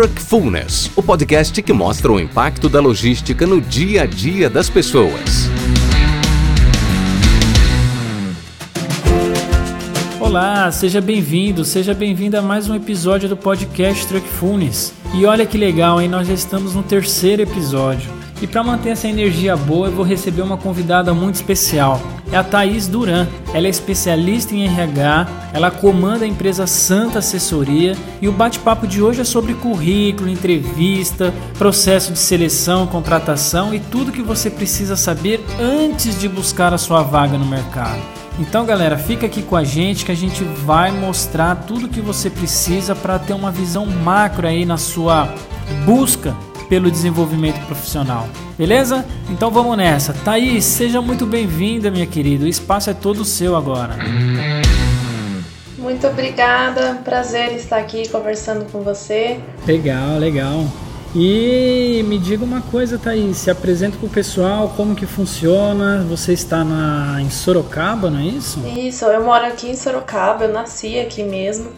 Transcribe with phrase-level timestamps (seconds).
[0.00, 5.50] Truckfulness, o podcast que mostra o impacto da logística no dia a dia das pessoas.
[10.18, 14.94] Olá, seja bem-vindo, seja bem-vinda a mais um episódio do podcast Truckfulness.
[15.12, 16.08] E olha que legal, hein?
[16.08, 18.10] Nós já estamos no terceiro episódio.
[18.42, 22.00] E para manter essa energia boa, eu vou receber uma convidada muito especial.
[22.32, 23.26] É a Thaís Duran.
[23.52, 29.02] Ela é especialista em RH, ela comanda a empresa Santa Assessoria e o bate-papo de
[29.02, 35.44] hoje é sobre currículo, entrevista, processo de seleção, contratação e tudo que você precisa saber
[35.60, 38.00] antes de buscar a sua vaga no mercado.
[38.38, 42.30] Então, galera, fica aqui com a gente que a gente vai mostrar tudo que você
[42.30, 45.28] precisa para ter uma visão macro aí na sua
[45.84, 46.34] busca
[46.70, 48.28] pelo desenvolvimento profissional.
[48.56, 49.04] Beleza?
[49.28, 50.14] Então vamos nessa.
[50.14, 52.44] Thaís, seja muito bem-vinda, minha querida.
[52.44, 53.96] O espaço é todo seu agora.
[55.76, 57.00] Muito obrigada.
[57.04, 59.40] Prazer estar aqui conversando com você.
[59.66, 60.64] Legal, legal.
[61.12, 66.32] E me diga uma coisa, Thaís, se apresenta para o pessoal, como que funciona, você
[66.32, 68.60] está na, em Sorocaba, não é isso?
[68.64, 71.72] Isso, eu moro aqui em Sorocaba, eu nasci aqui mesmo.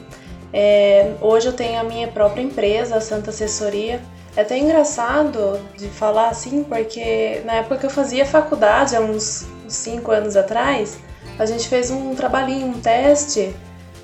[0.52, 4.02] É, hoje eu tenho a minha própria empresa, a Santa Assessoria,
[4.36, 9.46] é até engraçado de falar assim, porque na época que eu fazia faculdade, há uns
[9.68, 10.98] 5 anos atrás,
[11.38, 13.54] a gente fez um trabalhinho, um teste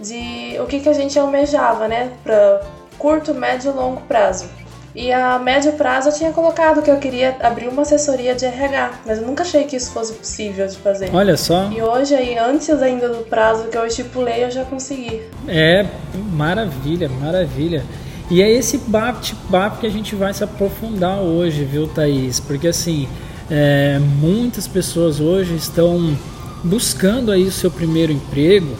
[0.01, 2.63] de o que, que a gente almejava, né, para
[2.99, 4.47] curto, médio e longo prazo.
[4.95, 8.93] E a médio prazo eu tinha colocado que eu queria abrir uma assessoria de RH,
[9.07, 11.15] mas eu nunca achei que isso fosse possível de fazer.
[11.15, 11.71] Olha só.
[11.71, 15.23] E hoje, aí, antes ainda do prazo que eu estipulei, eu já consegui.
[15.47, 15.87] É,
[16.33, 17.85] maravilha, maravilha.
[18.31, 22.39] E é esse bate-papo que a gente vai se aprofundar hoje, viu, Thaís?
[22.39, 23.09] Porque assim,
[23.51, 26.15] é, muitas pessoas hoje estão
[26.63, 28.77] buscando aí o seu primeiro emprego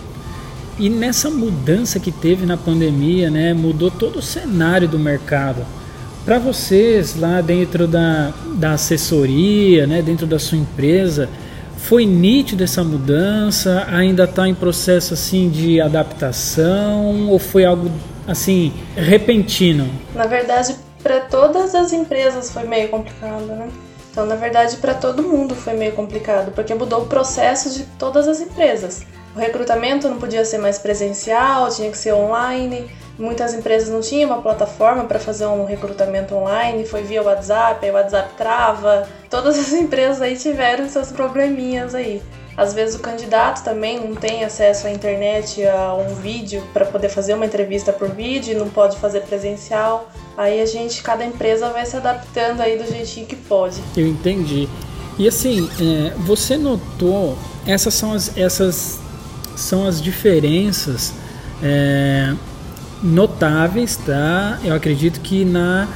[0.79, 5.65] e nessa mudança que teve na pandemia, né, mudou todo o cenário do mercado.
[6.25, 11.29] Para vocês lá dentro da, da assessoria, né, dentro da sua empresa,
[11.79, 13.87] foi nítido essa mudança?
[13.89, 17.91] Ainda está em processo assim de adaptação ou foi algo
[18.29, 19.91] assim, repentino?
[20.15, 23.69] Na verdade, para todas as empresas foi meio complicado, né?
[24.11, 28.29] Então, na verdade, para todo mundo foi meio complicado, porque mudou o processo de todas
[28.29, 29.07] as empresas.
[29.35, 32.91] O recrutamento não podia ser mais presencial, tinha que ser online.
[33.19, 37.91] Muitas empresas não tinham uma plataforma para fazer um recrutamento online, foi via WhatsApp, aí
[37.91, 39.09] o WhatsApp trava.
[39.31, 42.23] Todas as empresas aí tiveram seus probleminhas aí.
[42.59, 47.09] Às vezes o candidato também não tem acesso à internet, a um vídeo para poder
[47.09, 50.11] fazer uma entrevista por vídeo, não pode fazer presencial.
[50.37, 53.81] Aí a gente, cada empresa vai se adaptando aí do jeitinho que pode.
[53.97, 54.69] Eu entendi.
[55.17, 58.99] E assim, é, você notou essas são as, essas
[59.55, 61.13] são as diferenças
[61.63, 62.35] é,
[63.01, 64.59] notáveis, tá?
[64.65, 65.87] Eu acredito que na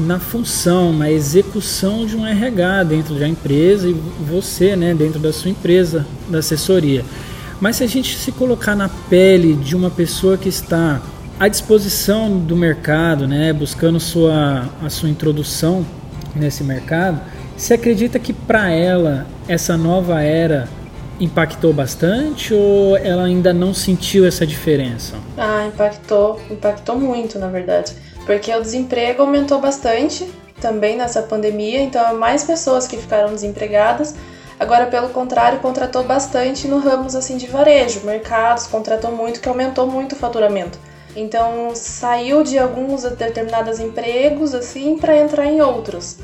[0.00, 5.32] na função, na execução de um RH dentro da empresa e você, né, dentro da
[5.32, 7.04] sua empresa, da assessoria.
[7.60, 11.00] Mas se a gente se colocar na pele de uma pessoa que está
[11.38, 15.84] à disposição do mercado, né, buscando sua, a sua introdução
[16.34, 17.20] nesse mercado,
[17.56, 20.68] você acredita que para ela essa nova era
[21.20, 25.16] impactou bastante ou ela ainda não sentiu essa diferença?
[25.36, 27.92] Ah, impactou, impactou muito, na verdade
[28.26, 34.14] porque o desemprego aumentou bastante também nessa pandemia, então mais pessoas que ficaram desempregadas.
[34.58, 39.86] Agora, pelo contrário, contratou bastante no ramos assim de varejo, mercados, contratou muito, que aumentou
[39.86, 40.78] muito o faturamento.
[41.16, 46.18] Então, saiu de alguns determinados empregos assim para entrar em outros.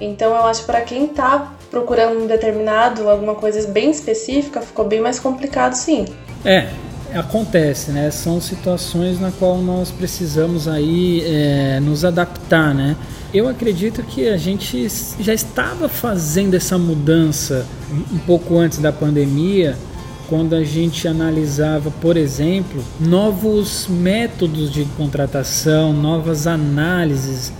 [0.00, 4.86] Então, eu acho que para quem está procurando um determinado, alguma coisa bem específica, ficou
[4.86, 6.06] bem mais complicado, sim.
[6.44, 6.68] É,
[7.14, 8.10] acontece, né?
[8.10, 12.96] São situações na qual nós precisamos aí é, nos adaptar, né?
[13.32, 14.88] Eu acredito que a gente
[15.20, 17.66] já estava fazendo essa mudança
[18.12, 19.76] um pouco antes da pandemia,
[20.28, 27.52] quando a gente analisava, por exemplo, novos métodos de contratação, novas análises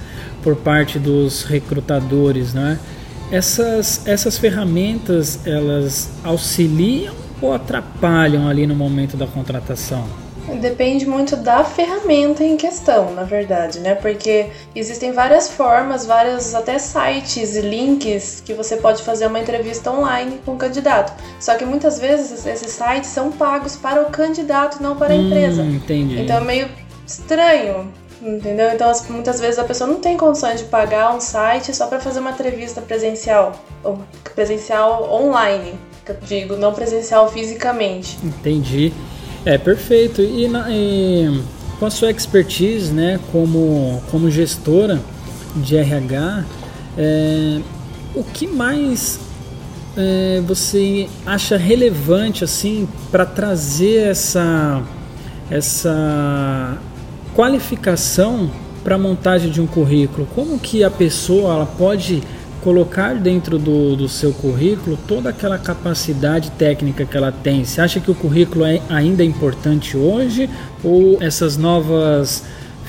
[0.42, 2.78] por parte dos recrutadores, né?
[3.30, 10.04] Essas, essas ferramentas elas auxiliam ou atrapalham ali no momento da contratação?
[10.58, 13.94] Depende muito da ferramenta em questão, na verdade, né?
[13.94, 19.92] Porque existem várias formas, vários até sites e links que você pode fazer uma entrevista
[19.92, 21.12] online com o candidato.
[21.38, 25.62] Só que muitas vezes esses sites são pagos para o candidato, não para a empresa.
[25.62, 26.20] Hum, entendi.
[26.20, 26.68] Então é meio
[27.06, 28.70] estranho, entendeu?
[28.72, 32.18] Então muitas vezes a pessoa não tem condições de pagar um site só para fazer
[32.18, 33.52] uma entrevista presencial,
[33.84, 34.00] ou
[34.34, 35.78] presencial online
[36.26, 38.18] digo, não presencial fisicamente.
[38.22, 38.92] Entendi.
[39.44, 40.20] É perfeito.
[40.20, 41.42] E, na, e
[41.78, 45.00] com a sua expertise, né, como, como gestora
[45.56, 46.44] de RH,
[46.98, 47.60] é,
[48.14, 49.18] o que mais
[49.96, 54.82] é, você acha relevante assim para trazer essa
[55.50, 56.78] essa
[57.34, 58.50] qualificação
[58.84, 60.26] para a montagem de um currículo?
[60.34, 62.22] Como que a pessoa ela pode
[62.62, 67.64] colocar dentro do, do seu currículo toda aquela capacidade técnica que ela tem?
[67.64, 70.48] Você acha que o currículo é ainda importante hoje
[70.84, 72.44] ou essas novas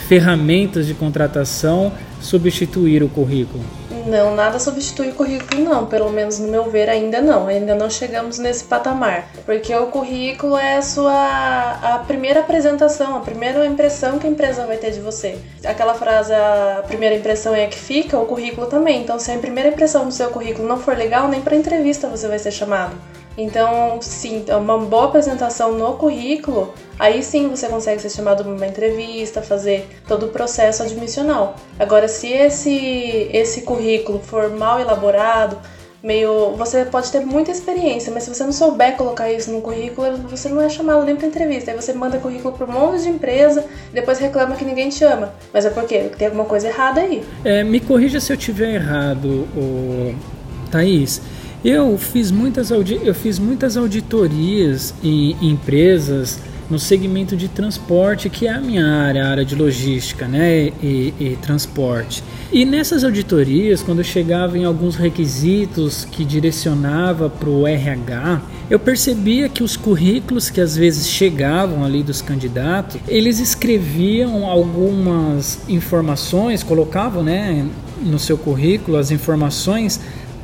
[0.08, 3.81] ferramentas de contratação substituir o currículo?
[4.06, 5.86] Não, nada substitui o currículo, não.
[5.86, 7.48] Pelo menos no meu ver, ainda não.
[7.48, 9.27] Ainda não chegamos nesse patamar.
[9.45, 14.65] Porque o currículo é a sua a primeira apresentação, a primeira impressão que a empresa
[14.65, 15.38] vai ter de você.
[15.63, 19.01] Aquela frase, a primeira impressão é a que fica, o currículo também.
[19.01, 22.27] Então, se a primeira impressão do seu currículo não for legal, nem para entrevista você
[22.27, 22.95] vai ser chamado.
[23.38, 28.54] Então, sim, é uma boa apresentação no currículo, aí sim você consegue ser chamado para
[28.54, 31.56] uma entrevista, fazer todo o processo admissional.
[31.80, 35.57] Agora, se esse, esse currículo for mal elaborado,
[36.04, 36.56] meio.
[36.56, 40.50] Você pode ter muita experiência, mas se você não souber colocar isso no currículo, você
[40.50, 41.72] não é chamado nem para entrevista.
[41.72, 45.34] Aí você manda currículo para um monte de empresa depois reclama que ninguém te chama.
[45.54, 47.24] Mas é porque tem alguma coisa errada aí.
[47.45, 50.16] É, me corrija se eu tiver errado, o...
[50.72, 51.22] Thaís.
[51.63, 56.40] Eu fiz muitas, eu fiz muitas auditorias em empresas
[56.72, 61.13] no segmento de transporte, que é a minha área, a área de logística né, e,
[61.19, 62.24] e transporte.
[62.52, 68.80] E nessas auditorias, quando eu chegava em alguns requisitos que direcionava para o RH, eu
[68.80, 76.63] percebia que os currículos que às vezes chegavam ali dos candidatos, eles escreviam algumas informações,
[76.63, 77.68] colocavam né,
[78.02, 80.00] no seu currículo as informações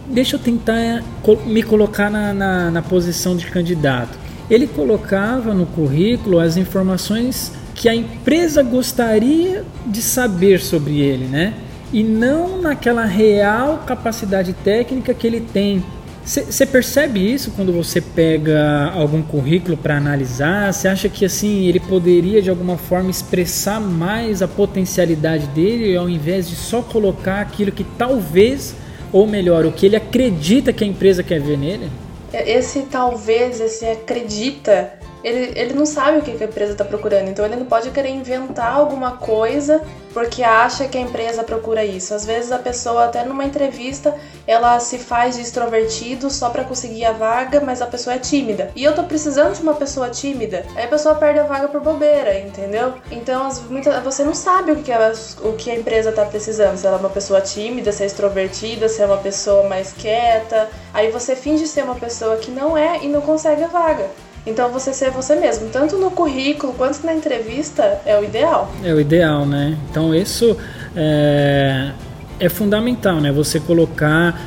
[0.10, 1.04] deixa eu tentar
[1.46, 4.18] me colocar na, na, na posição de candidato.
[4.50, 11.54] Ele colocava no currículo as informações que a empresa gostaria de saber sobre ele, né?
[11.94, 15.84] E não naquela real capacidade técnica que ele tem.
[16.26, 20.74] Você percebe isso quando você pega algum currículo para analisar?
[20.74, 26.10] Você acha que assim ele poderia de alguma forma expressar mais a potencialidade dele ao
[26.10, 28.76] invés de só colocar aquilo que talvez
[29.18, 31.90] ou melhor, o que ele acredita que a empresa quer ver nele?
[32.32, 34.94] Esse talvez, esse acredita,
[35.24, 38.10] ele, ele não sabe o que a empresa está procurando, então ele não pode querer
[38.10, 39.82] inventar alguma coisa
[40.14, 42.12] porque acha que a empresa procura isso.
[42.12, 44.16] Às vezes a pessoa até numa entrevista,
[44.48, 48.72] ela se faz de extrovertido só para conseguir a vaga, mas a pessoa é tímida.
[48.76, 50.66] E eu tô precisando de uma pessoa tímida.
[50.76, 52.94] Aí a pessoa perde a vaga por bobeira, entendeu?
[53.12, 56.78] Então, muita, você não sabe o que, ela, o que a empresa tá precisando.
[56.78, 60.68] Se ela é uma pessoa tímida, se é extrovertida, se é uma pessoa mais quieta.
[60.96, 64.10] Aí você finge ser uma pessoa que não é e não consegue a vaga.
[64.48, 68.72] Então você ser você mesmo, tanto no currículo quanto na entrevista, é o ideal.
[68.82, 69.78] É o ideal, né?
[69.92, 70.56] Então isso
[70.96, 71.92] é,
[72.40, 73.30] é fundamental, né?
[73.30, 74.40] Você colocar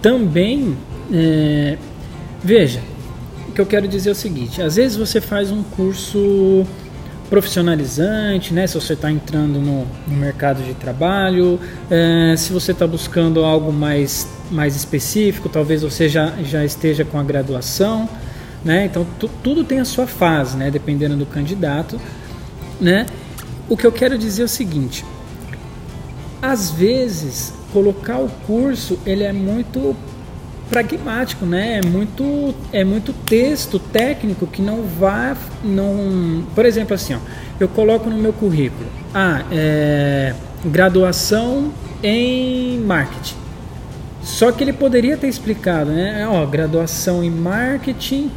[0.00, 0.76] também.
[1.12, 1.76] É,
[2.40, 2.80] veja,
[3.48, 6.64] o que eu quero dizer é o seguinte: às vezes você faz um curso
[7.28, 8.68] profissionalizante, né?
[8.68, 11.58] Se você está entrando no, no, mercado de trabalho,
[11.90, 17.18] é, se você está buscando algo mais, mais específico, talvez você já, já esteja com
[17.18, 18.08] a graduação
[18.64, 18.86] né?
[18.86, 19.06] Então
[19.42, 20.70] tudo tem a sua fase, né?
[20.70, 22.00] Dependendo do candidato,
[22.80, 23.06] né?
[23.68, 25.04] O que eu quero dizer é o seguinte:
[26.42, 29.94] às vezes colocar o curso ele é muito
[30.68, 31.80] pragmático, né?
[31.82, 37.18] É muito é muito texto técnico que não vai não, por exemplo, assim, ó,
[37.58, 43.36] eu coloco no meu currículo, ah, é, graduação em marketing.
[44.22, 46.26] Só que ele poderia ter explicado, né?
[46.28, 48.30] Ó, graduação em marketing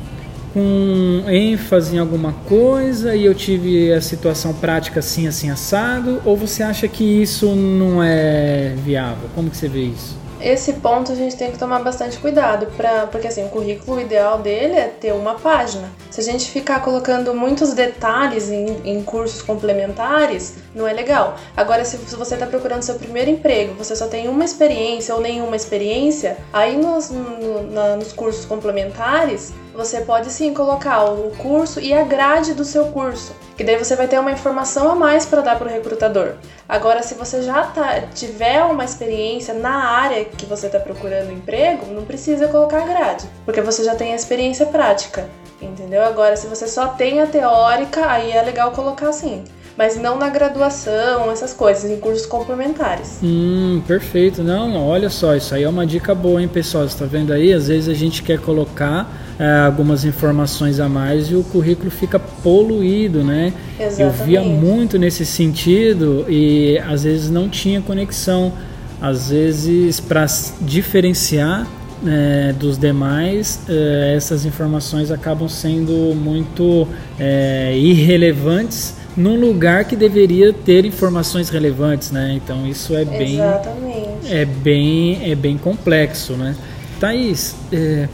[0.53, 6.21] com ênfase em alguma coisa e eu tive a situação prática assim, assim, assado?
[6.23, 9.29] Ou você acha que isso não é viável?
[9.33, 10.23] Como que você vê isso?
[10.43, 14.39] Esse ponto a gente tem que tomar bastante cuidado, pra, porque assim, o currículo ideal
[14.39, 15.89] dele é ter uma página.
[16.11, 21.37] Se a gente ficar colocando muitos detalhes em, em cursos complementares, não é legal.
[21.55, 25.55] Agora, se você está procurando seu primeiro emprego, você só tem uma experiência ou nenhuma
[25.55, 31.93] experiência, aí nos, no, na, nos cursos complementares, você pode sim colocar o curso e
[31.93, 35.41] a grade do seu curso, que daí você vai ter uma informação a mais para
[35.41, 36.35] dar para o recrutador.
[36.69, 41.87] Agora, se você já tá, tiver uma experiência na área que você está procurando emprego,
[41.87, 45.29] não precisa colocar a grade, porque você já tem a experiência prática,
[45.61, 46.03] entendeu?
[46.03, 49.43] Agora, se você só tem a teórica, aí é legal colocar assim.
[49.77, 53.19] Mas não na graduação, essas coisas, em cursos complementares.
[53.23, 54.43] Hum, perfeito.
[54.43, 56.83] Não, olha só, isso aí é uma dica boa, hein, pessoal?
[56.83, 57.51] Você está vendo aí?
[57.51, 62.19] Às vezes a gente quer colocar é, algumas informações a mais e o currículo fica
[62.19, 63.51] poluído, né?
[63.79, 64.01] Exatamente.
[64.01, 68.53] Eu via muito nesse sentido e às vezes não tinha conexão.
[69.01, 70.25] Às vezes, para
[70.61, 71.67] diferenciar
[72.05, 76.87] é, dos demais, é, essas informações acabam sendo muito
[77.19, 82.33] é, irrelevantes num lugar que deveria ter informações relevantes, né?
[82.33, 84.33] Então isso é bem Exatamente.
[84.33, 86.55] é bem é bem complexo, né?
[86.99, 88.07] Thaís, é,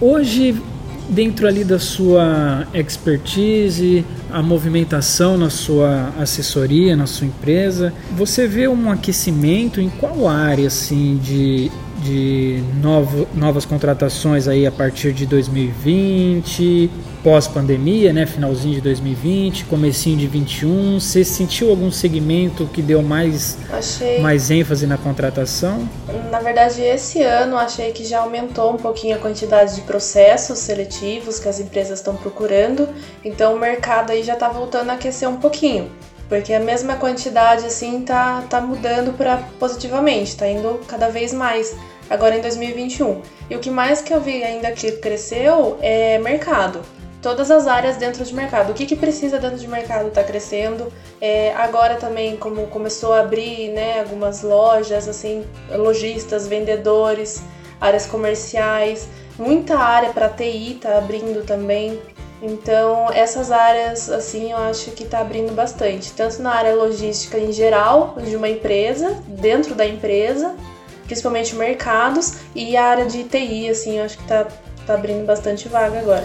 [0.00, 0.60] hoje
[1.08, 8.66] dentro ali da sua expertise, a movimentação na sua assessoria, na sua empresa, você vê
[8.66, 11.70] um aquecimento em qual área assim de
[12.04, 16.90] de novo, novas contratações aí a partir de 2020,
[17.22, 21.00] pós-pandemia, né, finalzinho de 2020, comecinho de 21.
[21.00, 24.20] Você sentiu algum segmento que deu mais, achei...
[24.20, 25.88] mais ênfase na contratação?
[26.30, 31.38] Na verdade, esse ano achei que já aumentou um pouquinho a quantidade de processos seletivos
[31.38, 32.86] que as empresas estão procurando,
[33.24, 35.90] então o mercado aí já está voltando a aquecer um pouquinho.
[36.28, 41.74] Porque a mesma quantidade assim tá, tá mudando para positivamente, tá indo cada vez mais
[42.08, 43.22] agora em 2021.
[43.50, 46.80] E o que mais que eu vi ainda que cresceu é mercado.
[47.22, 48.70] Todas as áreas dentro de mercado.
[48.70, 50.92] O que, que precisa dentro de mercado está crescendo.
[51.20, 57.42] É, agora também, como começou a abrir né, algumas lojas, assim, lojistas, vendedores,
[57.80, 59.08] áreas comerciais,
[59.38, 61.98] muita área para TI está abrindo também.
[62.42, 67.52] Então, essas áreas, assim, eu acho que está abrindo bastante, tanto na área logística em
[67.52, 70.54] geral, de uma empresa, dentro da empresa,
[71.06, 74.46] principalmente mercados, e a área de TI, assim, eu acho que está
[74.86, 76.24] tá abrindo bastante vaga agora.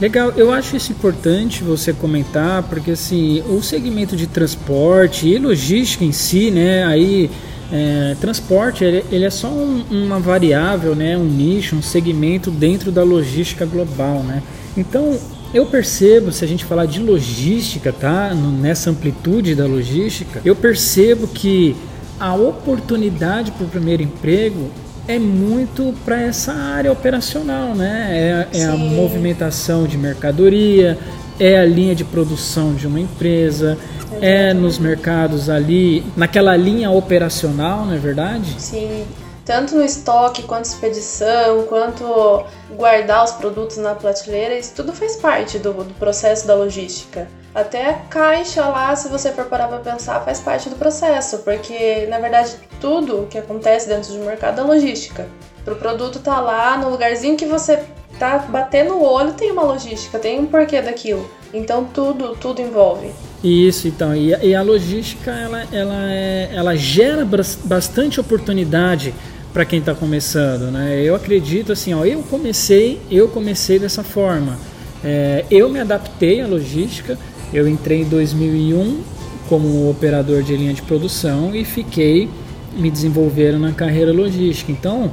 [0.00, 6.04] Legal, eu acho isso importante você comentar, porque assim, o segmento de transporte e logística
[6.04, 7.30] em si, né, aí
[7.72, 12.90] é, transporte ele, ele, é só um, uma variável, né, um nicho, um segmento dentro
[12.90, 14.42] da logística global, né.
[14.76, 15.16] Então
[15.54, 21.28] eu percebo, se a gente falar de logística, tá, nessa amplitude da logística, eu percebo
[21.28, 21.76] que
[22.18, 24.70] a oportunidade para o primeiro emprego
[25.06, 28.48] é muito para essa área operacional, né?
[28.52, 30.98] É, é a movimentação de mercadoria,
[31.38, 34.26] é a linha de produção de uma empresa, Exatamente.
[34.26, 38.54] é nos mercados ali, naquela linha operacional, não é verdade?
[38.58, 39.04] Sim.
[39.44, 42.44] Tanto no estoque, quanto expedição, quanto
[42.74, 47.28] guardar os produtos na prateleira, isso tudo faz parte do, do processo da logística.
[47.54, 52.06] Até a caixa lá, se você for parar pra pensar, faz parte do processo, porque
[52.10, 55.28] na verdade tudo que acontece dentro de um mercado é logística.
[55.64, 57.84] Pro produto tá lá no lugarzinho que você
[58.18, 61.30] tá batendo o olho, tem uma logística, tem um porquê daquilo.
[61.52, 63.12] Então tudo, tudo envolve.
[63.42, 67.24] Isso, então, e a, e a logística ela, ela, é, ela gera
[67.64, 69.14] bastante oportunidade
[69.52, 71.00] para quem está começando, né?
[71.00, 74.58] Eu acredito assim, ó, eu comecei, eu comecei dessa forma.
[75.04, 77.16] É, eu me adaptei à logística,
[77.54, 79.00] eu entrei em 2001
[79.48, 82.28] como operador de linha de produção e fiquei
[82.76, 84.72] me desenvolvendo na carreira logística.
[84.72, 85.12] Então,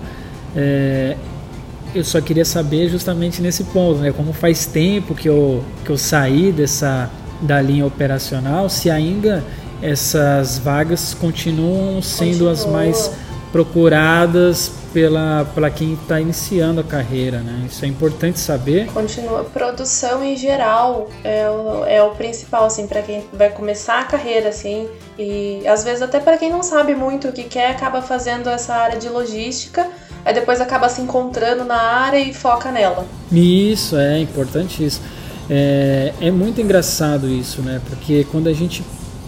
[0.56, 1.16] é,
[1.94, 4.12] eu só queria saber justamente nesse ponto, né?
[4.12, 7.10] Como faz tempo que eu, que eu saí dessa
[7.42, 9.44] da linha operacional, se ainda
[9.82, 12.52] essas vagas continuam sendo Continua.
[12.52, 13.12] as mais
[13.52, 17.66] procuradas pela, pela quem está iniciando a carreira, né?
[17.68, 18.88] Isso é importante saber.
[18.88, 19.44] Continua.
[19.44, 24.50] Produção em geral é o, é o principal, assim, para quem vai começar a carreira,
[24.50, 28.50] assim, e às vezes até para quem não sabe muito o que quer, acaba fazendo
[28.50, 29.88] essa área de logística,
[30.26, 33.06] aí depois acaba se encontrando na área e foca nela.
[33.32, 35.02] Isso, é importante isso.
[35.50, 37.82] É, é muito engraçado isso, né?
[37.90, 38.84] Porque quando a gente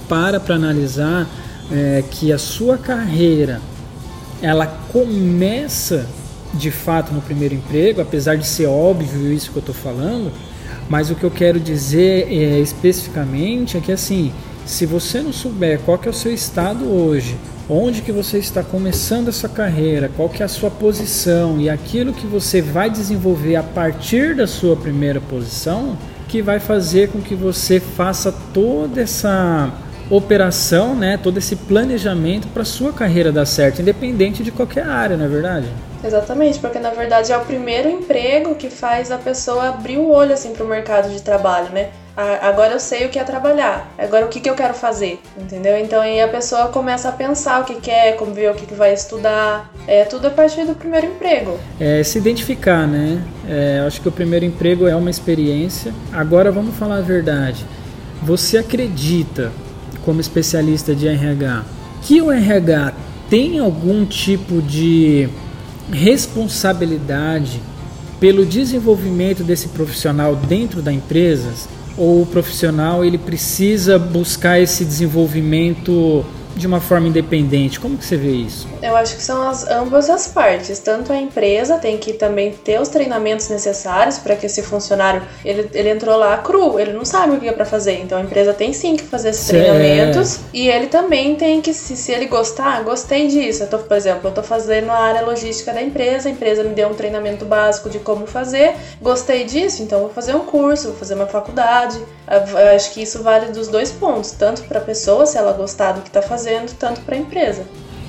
[0.08, 1.28] para para analisar
[1.72, 3.60] é, que a sua carreira
[4.44, 6.06] ela começa
[6.54, 10.32] de fato no primeiro emprego, apesar de ser óbvio isso que eu estou falando,
[10.90, 14.34] mas o que eu quero dizer é, especificamente é que assim,
[14.66, 17.38] se você não souber qual que é o seu estado hoje,
[17.70, 21.70] onde que você está começando a sua carreira, qual que é a sua posição e
[21.70, 25.98] aquilo que você vai desenvolver a partir da sua primeira posição,
[26.28, 29.72] que vai fazer com que você faça toda essa
[30.16, 35.26] operação, né, todo esse planejamento para sua carreira dar certo, independente de qualquer área, não
[35.26, 35.68] é verdade?
[36.04, 40.34] Exatamente, porque na verdade é o primeiro emprego que faz a pessoa abrir o olho
[40.34, 41.90] assim para o mercado de trabalho, né?
[42.16, 45.76] Agora eu sei o que é trabalhar, agora o que, que eu quero fazer, entendeu?
[45.80, 48.76] Então aí a pessoa começa a pensar o que quer, como ver o que, que
[48.76, 51.58] vai estudar, é tudo a partir do primeiro emprego.
[51.80, 53.20] É se identificar, né?
[53.50, 55.92] É, acho que o primeiro emprego é uma experiência.
[56.12, 57.66] Agora vamos falar a verdade
[58.24, 59.52] você acredita,
[60.06, 61.64] como especialista de RH,
[62.02, 62.94] que o RH
[63.30, 65.28] tem algum tipo de
[65.92, 67.62] responsabilidade
[68.20, 71.52] pelo desenvolvimento desse profissional dentro da empresa?
[71.98, 77.80] Ou o profissional ele precisa buscar esse desenvolvimento de uma forma independente.
[77.80, 78.68] Como que você vê isso?
[78.82, 80.80] Eu acho que são as, ambas as partes.
[80.80, 85.70] Tanto a empresa tem que também ter os treinamentos necessários para que esse funcionário ele,
[85.74, 88.00] ele entrou lá cru, ele não sabe o que é para fazer.
[88.02, 91.96] Então a empresa tem sim que fazer esses treinamentos e ele também tem que se,
[91.96, 93.64] se ele gostar, gostei disso.
[93.64, 96.74] Eu tô, por exemplo, eu tô fazendo a área logística da empresa, a empresa me
[96.74, 100.98] deu um treinamento básico de como fazer, gostei disso, então vou fazer um curso, vou
[100.98, 102.00] fazer uma faculdade.
[102.28, 105.94] Eu acho que isso vale dos dois pontos, tanto para a pessoa se ela gostar
[105.94, 106.43] do que está fazendo,
[106.80, 107.66] tanto para a empresa.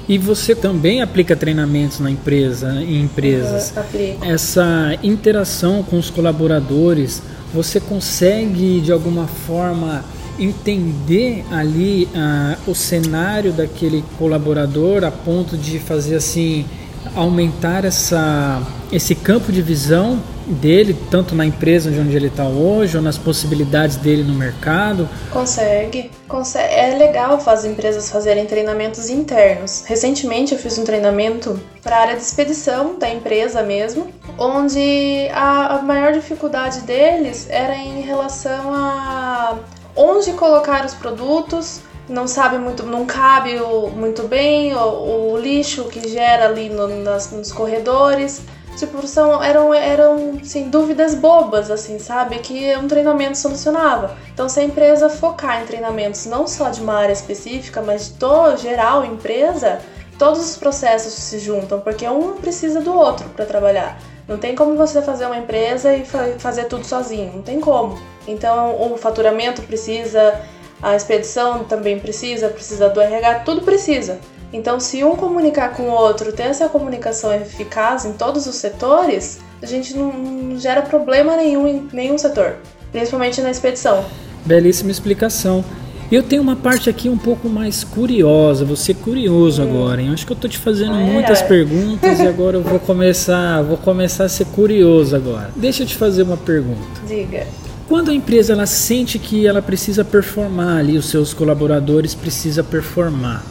[0.08, 3.72] E você também aplica treinamentos na empresa, em empresas.
[3.74, 4.24] Uhum, aplico.
[4.24, 7.22] Essa interação com os colaboradores,
[7.54, 10.04] você consegue de alguma forma
[10.38, 16.66] entender ali uh, o cenário daquele colaborador a ponto de fazer assim
[17.14, 23.02] aumentar essa, esse campo de visão dele, tanto na empresa onde ele está hoje, ou
[23.02, 25.08] nas possibilidades dele no mercado?
[25.30, 26.10] Consegue.
[26.28, 26.72] consegue.
[26.72, 29.84] É legal as empresas fazerem treinamentos internos.
[29.86, 34.08] Recentemente eu fiz um treinamento para a área de expedição da empresa mesmo,
[34.38, 39.58] onde a, a maior dificuldade deles era em relação a
[39.96, 45.84] onde colocar os produtos, não sabe muito, não cabe o, muito bem o, o, lixo
[45.84, 48.42] que gera ali no, nas, nos corredores.
[48.76, 52.38] Tipo, são, eram, eram assim, dúvidas bobas, assim, sabe?
[52.38, 54.16] Que um treinamento solucionava.
[54.32, 58.14] Então, se a empresa focar em treinamentos não só de uma área específica, mas de
[58.14, 59.78] todo, geral, empresa,
[60.18, 63.96] todos os processos se juntam, porque um precisa do outro para trabalhar.
[64.26, 66.04] Não tem como você fazer uma empresa e
[66.38, 67.98] fazer tudo sozinho, não tem como.
[68.26, 70.40] Então, o faturamento precisa,
[70.84, 74.18] a expedição também precisa, precisa do RH, tudo precisa.
[74.52, 79.40] Então, se um comunicar com o outro, ter essa comunicação eficaz em todos os setores,
[79.62, 82.56] a gente não, gera problema nenhum em nenhum setor,
[82.92, 84.04] principalmente na expedição.
[84.44, 85.64] Belíssima explicação.
[86.12, 89.64] Eu tenho uma parte aqui um pouco mais curiosa, ser curioso hum.
[89.64, 90.10] agora, hein?
[90.12, 91.48] Acho que eu tô te fazendo ai, muitas ai.
[91.48, 95.50] perguntas e agora eu vou começar, vou começar a ser curioso agora.
[95.56, 97.00] Deixa eu te fazer uma pergunta.
[97.08, 97.46] Diga.
[97.88, 103.44] Quando a empresa ela sente que ela precisa performar ali, os seus colaboradores precisa performar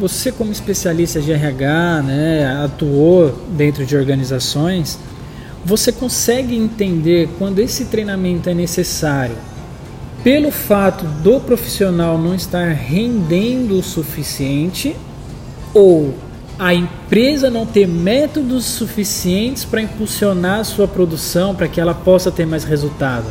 [0.00, 4.98] você como especialista de RH, né, atuou dentro de organizações,
[5.62, 9.36] você consegue entender quando esse treinamento é necessário
[10.24, 14.96] pelo fato do profissional não estar rendendo o suficiente
[15.74, 16.14] ou
[16.58, 22.30] a empresa não ter métodos suficientes para impulsionar a sua produção para que ela possa
[22.30, 23.26] ter mais resultado.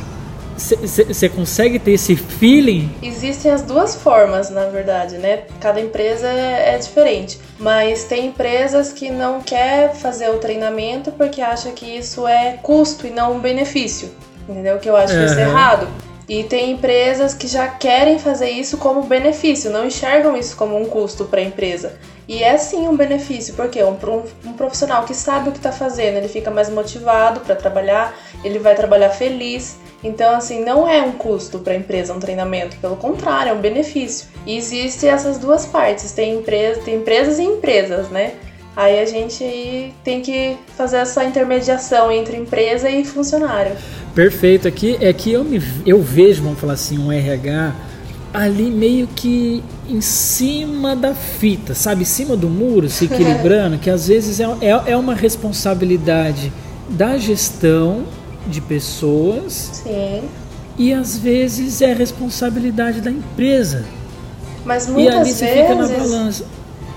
[0.60, 2.94] Você consegue ter esse feeling?
[3.02, 5.44] Existem as duas formas, na verdade, né?
[5.60, 7.40] Cada empresa é, é diferente.
[7.58, 13.08] Mas tem empresas que não quer fazer o treinamento porque acha que isso é custo
[13.08, 14.10] e não um benefício.
[14.48, 14.78] Entendeu?
[14.80, 15.26] Que eu acho uhum.
[15.26, 15.88] isso errado.
[16.30, 20.86] E tem empresas que já querem fazer isso como benefício, não enxergam isso como um
[20.86, 21.98] custo para a empresa.
[22.28, 23.98] E é sim um benefício, porque um,
[24.46, 28.60] um, profissional que sabe o que está fazendo, ele fica mais motivado para trabalhar, ele
[28.60, 32.96] vai trabalhar feliz, então, assim, não é um custo para a empresa um treinamento, pelo
[32.96, 34.28] contrário, é um benefício.
[34.46, 38.34] E existem essas duas partes, tem, empresa, tem empresas e empresas, né?
[38.76, 43.76] Aí a gente tem que fazer essa intermediação entre empresa e funcionário.
[44.16, 44.68] Perfeito.
[44.70, 47.76] Aqui é que eu, me, eu vejo, vamos falar assim, um RH
[48.34, 52.04] ali meio que em cima da fita, sabe?
[52.04, 56.54] Em cima do muro, se equilibrando, que às vezes é, é, é uma responsabilidade
[56.90, 58.06] da gestão
[58.50, 59.84] de pessoas.
[59.84, 60.24] Sim.
[60.78, 63.86] E às vezes é responsabilidade da empresa.
[64.66, 66.44] Mas muitas vezes.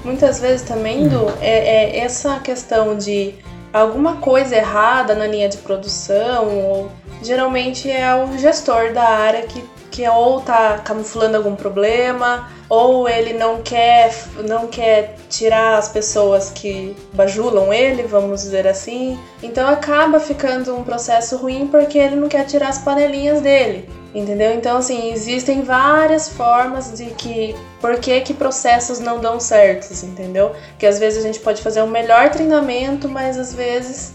[0.05, 1.29] Muitas vezes também, hum.
[1.41, 3.35] é, é essa questão de
[3.73, 9.63] alguma coisa errada na linha de produção, ou geralmente é o gestor da área que
[9.93, 14.11] que ou tá camuflando algum problema, ou ele não quer,
[14.49, 19.19] não quer tirar as pessoas que bajulam ele, vamos dizer assim.
[19.43, 23.89] Então acaba ficando um processo ruim porque ele não quer tirar as panelinhas dele.
[24.15, 24.53] Entendeu?
[24.55, 27.55] Então, assim, existem várias formas de que.
[27.81, 30.53] Por que, que processos não dão certos, entendeu?
[30.79, 34.13] Que às vezes a gente pode fazer um melhor treinamento, mas às vezes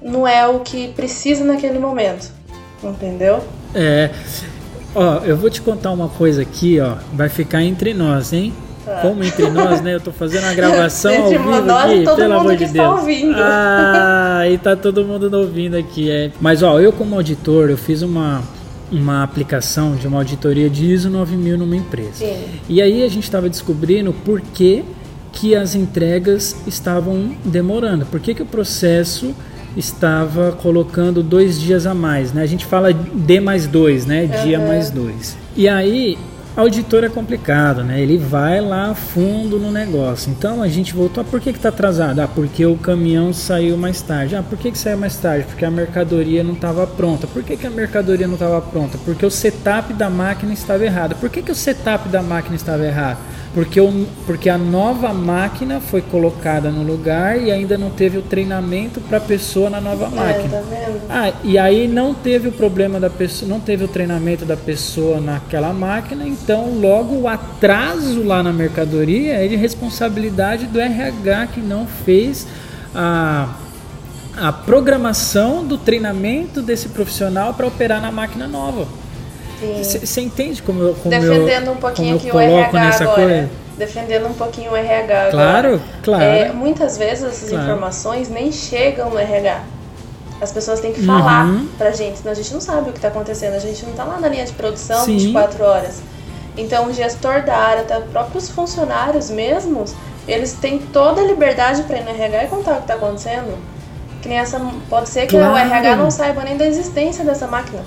[0.00, 2.30] não é o que precisa naquele momento.
[2.82, 3.42] Entendeu?
[3.74, 4.10] É.
[4.94, 6.94] Ó, eu vou te contar uma coisa aqui, ó.
[7.12, 8.52] Vai ficar entre nós, hein?
[8.84, 9.00] Tá.
[9.02, 9.94] Como entre nós, né?
[9.94, 13.00] Eu tô fazendo a gravação ao vivo aqui, pelo amor de Deus.
[13.00, 13.36] Ouvindo.
[13.36, 16.30] Ah, e tá todo mundo ouvindo aqui, é.
[16.40, 18.42] Mas ó, eu como auditor, eu fiz uma
[18.90, 22.24] uma aplicação de uma auditoria de ISO 9000 numa empresa.
[22.24, 22.44] Sim.
[22.68, 24.84] E aí a gente estava descobrindo por que,
[25.32, 29.34] que as entregas estavam demorando, por que, que o processo
[29.78, 32.42] estava colocando dois dias a mais, né?
[32.42, 34.26] A gente fala D mais dois, né?
[34.42, 34.66] Dia Uhum.
[34.68, 35.36] mais dois.
[35.56, 36.18] E aí,
[36.56, 38.00] auditor é complicado, né?
[38.00, 40.30] Ele vai lá a fundo no negócio.
[40.36, 42.18] Então a gente voltou, ah, por que que tá atrasado?
[42.20, 44.34] Ah, porque o caminhão saiu mais tarde.
[44.34, 45.44] Ah, por que que saiu mais tarde?
[45.44, 47.26] Porque a mercadoria não estava pronta.
[47.28, 48.98] Por que que a mercadoria não estava pronta?
[49.04, 51.14] Porque o setup da máquina estava errado.
[51.16, 53.18] Por que que o setup da máquina estava errado?
[53.54, 58.22] Porque, o, porque a nova máquina foi colocada no lugar e ainda não teve o
[58.22, 60.48] treinamento para a pessoa na nova É, máquina.
[60.48, 61.00] tá vendo?
[61.08, 65.18] Ah, e aí não teve o problema da pessoa, não teve o treinamento da pessoa
[65.18, 71.60] naquela máquina, então logo o atraso lá na mercadoria é de responsabilidade do RH que
[71.60, 72.46] não fez
[72.94, 73.48] a,
[74.36, 78.86] a programação do treinamento desse profissional para operar na máquina nova.
[79.82, 83.20] Você entende como eu, como eu, Defendendo um pouquinho eu aqui o RH nessa agora.
[83.22, 83.50] coisa?
[83.76, 85.30] Defendendo um pouquinho o RH agora.
[85.30, 86.24] Claro, claro.
[86.24, 87.64] É, muitas vezes essas Claro.
[87.64, 89.60] informações nem chegam no RH.
[90.40, 91.06] As pessoas têm que Uhum.
[91.06, 93.54] falar pra gente, senão a gente não sabe o que tá acontecendo.
[93.54, 95.16] A gente não tá lá na linha de produção Sim.
[95.18, 96.00] 24 horas.
[96.56, 99.94] Então o gestor da área, até os próprios funcionários mesmos,
[100.26, 103.56] eles têm toda a liberdade pra ir no RH e contar o que tá acontecendo.
[104.22, 104.60] Que nem essa.
[104.90, 105.54] Pode ser que Claro.
[105.54, 107.82] o RH não saiba nem da existência dessa máquina.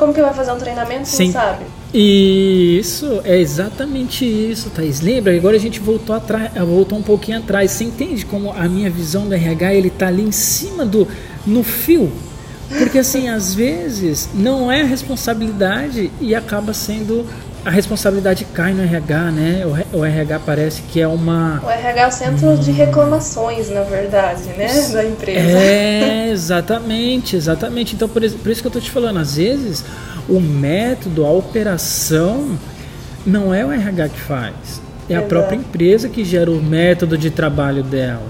[0.00, 1.26] Como que vai fazer um treinamento Sim.
[1.26, 1.66] não sabe?
[1.92, 5.02] Isso, é exatamente isso, Thaís.
[5.02, 5.36] Lembra?
[5.36, 7.72] Agora a gente voltou atrás, voltou um pouquinho atrás.
[7.72, 11.06] Você entende como a minha visão do RH ele tá ali em cima do
[11.46, 12.10] no fio?
[12.78, 17.26] Porque assim, às vezes não é responsabilidade e acaba sendo
[17.64, 19.62] a responsabilidade cai no RH, né?
[19.92, 24.44] O, RH parece que é uma O RH é o centro de reclamações, na verdade,
[24.56, 24.66] né?
[24.92, 25.58] Da empresa.
[25.58, 27.94] É, exatamente, exatamente.
[27.94, 29.84] Então, por, isso- por isso que eu tô te falando, às vezes
[30.28, 32.56] o método, a operação,
[33.26, 34.54] não é o RH que faz.
[35.08, 35.28] É a Exato.
[35.28, 38.22] própria empresa que gera o método de trabalho dela.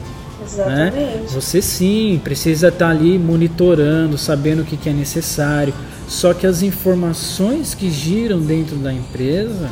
[0.56, 0.88] Né?
[0.88, 1.34] Exatamente.
[1.34, 5.74] Você sim precisa estar ali monitorando, sabendo o que, que é necessário.
[6.08, 9.70] Só que as informações que giram dentro da empresa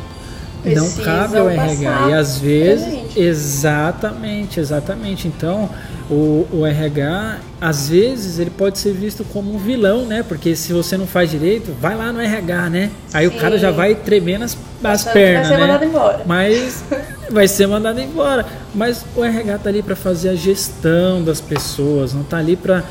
[0.63, 2.09] não Precisam cabe ao RH.
[2.09, 5.27] E às vezes, exatamente, exatamente.
[5.27, 5.69] Então,
[6.09, 10.23] o, o RH, às vezes, ele pode ser visto como um vilão, né?
[10.27, 12.91] Porque se você não faz direito, vai lá no RH, né?
[13.13, 13.37] Aí o Sim.
[13.37, 15.67] cara já vai tremendo as, as pernas, vai ser né?
[15.67, 16.21] mandado embora.
[16.25, 16.83] Mas
[17.29, 18.45] vai ser mandado embora.
[18.73, 22.83] Mas o RH tá ali para fazer a gestão das pessoas, não tá ali para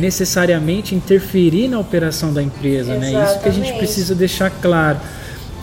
[0.00, 3.06] necessariamente interferir na operação da empresa, né?
[3.06, 3.78] Isso que a gente Exatamente.
[3.78, 4.98] precisa deixar claro.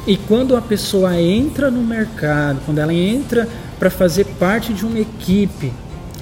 [0.08, 5.00] E quando a pessoa entra no mercado, quando ela entra para fazer parte de uma
[5.00, 5.72] equipe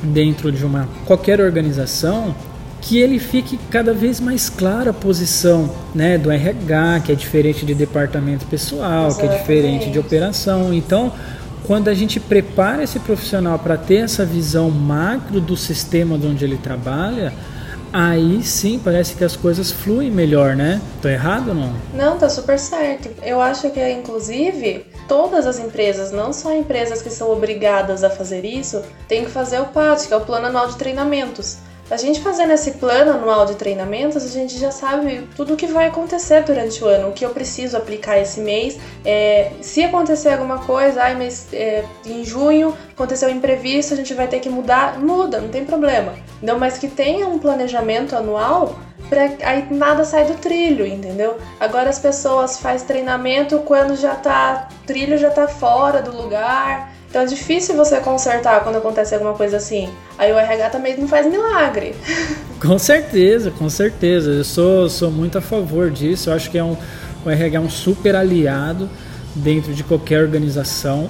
[0.04, 2.36] dentro de uma qualquer organização,
[2.82, 7.66] que ele fique cada vez mais clara a posição né, do RH, que é diferente
[7.66, 10.00] de departamento pessoal, que é diferente de Exatamente.
[10.00, 10.74] operação.
[10.74, 11.12] Então,
[11.68, 16.44] quando a gente prepara esse profissional para ter essa visão macro do sistema de onde
[16.44, 17.34] ele trabalha,
[17.92, 20.82] aí sim parece que as coisas fluem melhor, né?
[21.02, 21.74] Tô errado ou não?
[21.94, 23.10] Não, tá super certo.
[23.22, 28.46] Eu acho que, inclusive, todas as empresas, não só empresas que são obrigadas a fazer
[28.46, 31.58] isso, têm que fazer o PAT, que é o Plano Anual de Treinamentos.
[31.90, 35.66] A gente fazendo esse plano anual de treinamentos, a gente já sabe tudo o que
[35.66, 38.78] vai acontecer durante o ano, o que eu preciso aplicar esse mês.
[39.04, 44.14] É, se acontecer alguma coisa, ai, mas é, em junho aconteceu um imprevisto, a gente
[44.14, 46.14] vai ter que mudar, muda, não tem problema.
[46.42, 48.76] Não, mas que tenha um planejamento anual
[49.10, 51.38] pra aí nada sai do trilho, entendeu?
[51.60, 56.99] Agora as pessoas fazem treinamento quando já tá trilho já tá fora do lugar.
[57.10, 59.90] Então é difícil você consertar quando acontece alguma coisa assim.
[60.18, 61.96] Aí o RH também não faz milagre.
[62.62, 64.32] Com certeza, com certeza.
[64.32, 66.30] Eu sou, sou muito a favor disso.
[66.30, 66.76] Eu acho que é um,
[67.26, 68.90] o RH é um super aliado
[69.34, 71.10] dentro de qualquer organização.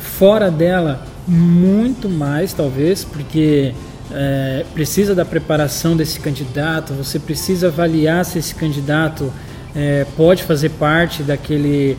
[0.00, 3.72] Fora dela, muito mais, talvez, porque
[4.12, 9.32] é, precisa da preparação desse candidato, você precisa avaliar se esse candidato
[9.74, 11.96] é, pode fazer parte daquele,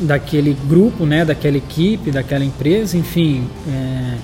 [0.00, 3.48] daquele grupo, né, daquela equipe, daquela empresa, enfim.
[3.68, 4.16] É,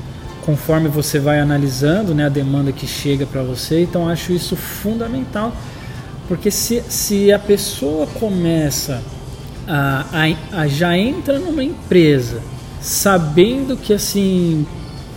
[0.46, 3.82] conforme você vai analisando né, a demanda que chega para você.
[3.82, 5.52] Então, acho isso fundamental,
[6.28, 9.02] porque se, se a pessoa começa
[9.66, 12.40] a, a, a já entra numa empresa
[12.80, 14.64] sabendo que assim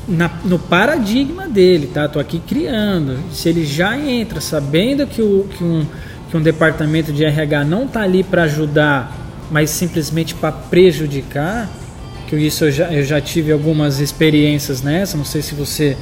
[0.08, 2.08] na, no paradigma dele, tá?
[2.08, 3.20] Tô aqui criando.
[3.32, 5.86] Se ele já entra sabendo que, o, que, um,
[6.32, 9.16] que um departamento de RH não tá ali para ajudar,
[9.50, 11.70] mas simplesmente para prejudicar,
[12.28, 15.98] que isso eu já, eu já tive algumas experiências nessa, não sei se você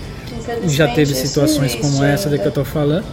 [0.68, 2.44] já teve isso situações como essa da ainda.
[2.44, 3.06] que eu tô falando.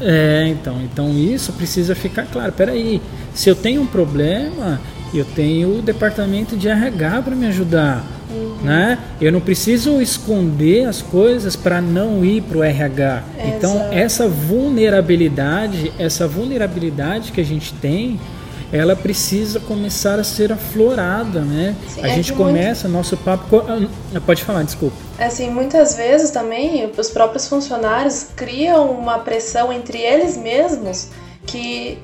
[0.00, 2.52] É, então, então isso precisa ficar claro.
[2.52, 3.00] Peraí,
[3.34, 4.80] se eu tenho um problema,
[5.14, 8.04] eu tenho o departamento de RH para me ajudar.
[8.30, 8.56] Uhum.
[8.62, 8.98] Né?
[9.20, 13.22] Eu não preciso esconder as coisas para não ir para o RH.
[13.44, 18.18] Então, essa vulnerabilidade, essa vulnerabilidade que a gente tem,
[18.72, 21.76] ela precisa começar a ser aflorada, né?
[21.88, 22.96] Sim, a é gente começa muito...
[22.96, 23.62] nosso papo.
[23.68, 24.96] Ah, pode falar, desculpa.
[25.18, 31.10] É assim, muitas vezes também os próprios funcionários criam uma pressão entre eles mesmos
[31.46, 31.98] que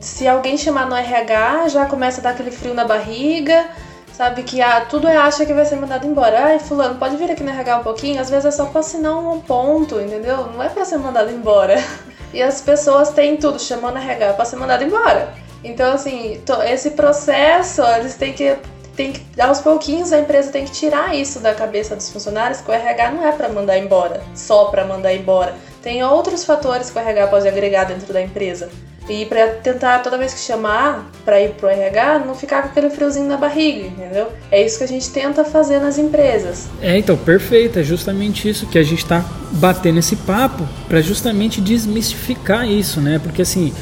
[0.00, 3.66] se alguém chamar no RH já começa a dar aquele frio na barriga,
[4.12, 4.42] sabe?
[4.44, 6.46] Que ah, tudo é acha que vai ser mandado embora.
[6.46, 8.20] Ai, fulano, pode vir aqui no RH um pouquinho?
[8.20, 10.46] Às vezes é só pra assinar um ponto, entendeu?
[10.46, 11.76] Não é pra ser mandado embora.
[12.34, 15.32] E as pessoas têm tudo chamando RH pra ser mandado embora.
[15.64, 18.56] Então, assim, esse processo, eles têm que,
[18.94, 22.70] têm que, aos pouquinhos, a empresa tem que tirar isso da cabeça dos funcionários, que
[22.70, 25.54] o RH não é para mandar embora, só para mandar embora.
[25.82, 28.68] Tem outros fatores que o RH pode agregar dentro da empresa.
[29.08, 32.88] E para tentar, toda vez que chamar para ir pro RH, não ficar com aquele
[32.88, 34.28] friozinho na barriga, entendeu?
[34.50, 36.68] É isso que a gente tenta fazer nas empresas.
[36.80, 37.78] É, então, perfeito.
[37.78, 39.22] É justamente isso que a gente está
[39.52, 43.20] batendo esse papo para justamente desmistificar isso, né?
[43.22, 43.74] Porque assim,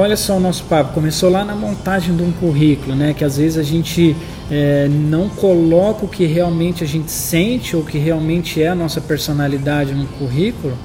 [0.00, 3.12] Olha só o nosso papo, começou lá na montagem de um currículo, né?
[3.12, 4.14] Que às vezes a gente
[4.48, 9.00] é, não coloca o que realmente a gente sente ou que realmente é a nossa
[9.00, 10.78] personalidade no currículo,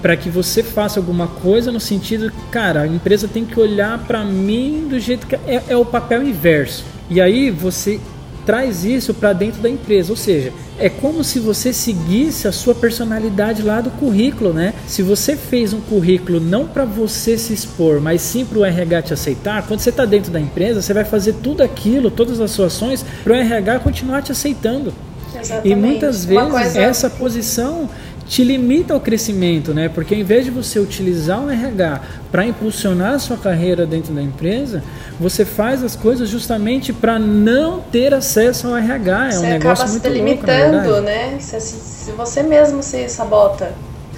[0.00, 4.22] para que você faça alguma coisa no sentido, cara, a empresa tem que olhar para
[4.24, 6.84] mim do jeito que é, é o papel inverso.
[7.10, 7.98] E aí você
[8.46, 12.74] traz isso para dentro da empresa, ou seja, é como se você seguisse a sua
[12.74, 14.72] personalidade lá do currículo, né?
[14.86, 19.02] Se você fez um currículo não para você se expor, mas sim para o RH
[19.02, 22.50] te aceitar, quando você está dentro da empresa, você vai fazer tudo aquilo, todas as
[22.50, 24.92] suas ações, para o RH continuar te aceitando.
[25.38, 25.68] Exatamente.
[25.68, 26.80] E muitas vezes coisa...
[26.80, 27.88] essa posição
[28.30, 29.88] te limita ao crescimento, né?
[29.88, 34.22] Porque ao invés de você utilizar o RH para impulsionar a sua carreira dentro da
[34.22, 34.84] empresa,
[35.18, 39.26] você faz as coisas justamente para não ter acesso ao RH.
[39.26, 41.38] É você um negócio acaba muito se louco, né?
[41.40, 43.72] Se, se você mesmo se sabota.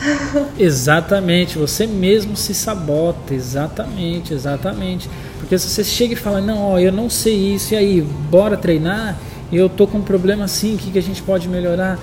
[0.59, 5.09] exatamente, você mesmo se sabota, exatamente, exatamente.
[5.39, 8.59] Porque se você chega e fala, não, ó, eu não sei isso, e aí, bora
[8.59, 9.17] treinar,
[9.51, 11.99] eu tô com um problema assim, o que, que a gente pode melhorar?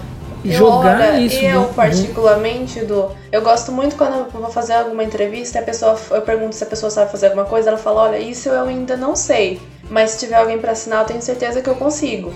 [0.45, 1.43] Jogar Olha, isso.
[1.43, 3.11] Eu, particularmente, do.
[3.31, 6.67] Eu gosto muito quando eu vou fazer alguma entrevista, a pessoa, eu pergunto se a
[6.67, 10.19] pessoa sabe fazer alguma coisa, ela fala: Olha, isso eu ainda não sei, mas se
[10.19, 12.33] tiver alguém para assinar, eu tenho certeza que eu consigo.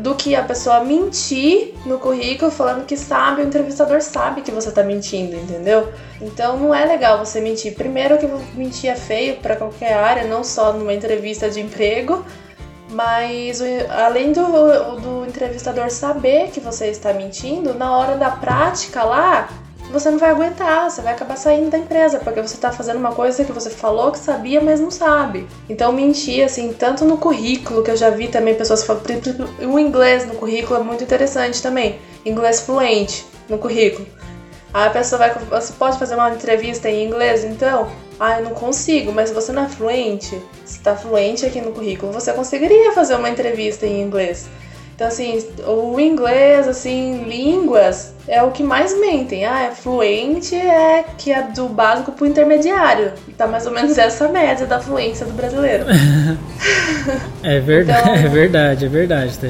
[0.00, 4.72] Do que a pessoa mentir no currículo falando que sabe, o entrevistador sabe que você
[4.72, 5.92] tá mentindo, entendeu?
[6.20, 7.74] Então não é legal você mentir.
[7.74, 12.24] Primeiro que mentir é feio para qualquer área, não só numa entrevista de emprego,
[12.90, 14.42] mas além do,
[15.00, 19.48] do entrevistador saber que você está mentindo, na hora da prática lá,
[19.90, 23.12] você não vai aguentar, você vai acabar saindo da empresa, porque você está fazendo uma
[23.12, 25.46] coisa que você falou que sabia, mas não sabe.
[25.68, 29.04] Então, mentir, assim, tanto no currículo, que eu já vi também pessoas falando.
[29.60, 31.98] O inglês no currículo é muito interessante também.
[32.24, 34.06] Inglês fluente no currículo.
[34.74, 35.34] Aí a pessoa vai.
[35.34, 37.88] Você pode fazer uma entrevista em inglês, então?
[38.20, 40.40] Ah, eu não consigo, mas você não é fluente?
[40.64, 44.48] Se está fluente aqui no currículo, você conseguiria fazer uma entrevista em inglês.
[44.98, 49.44] Então, assim, o inglês, assim, línguas é o que mais mentem.
[49.44, 53.12] Ah, é fluente, é que é do básico pro intermediário.
[53.36, 55.84] Tá mais ou menos essa média da fluência do brasileiro.
[57.44, 59.38] é verdade, então, é verdade, é verdade.
[59.38, 59.48] Tá?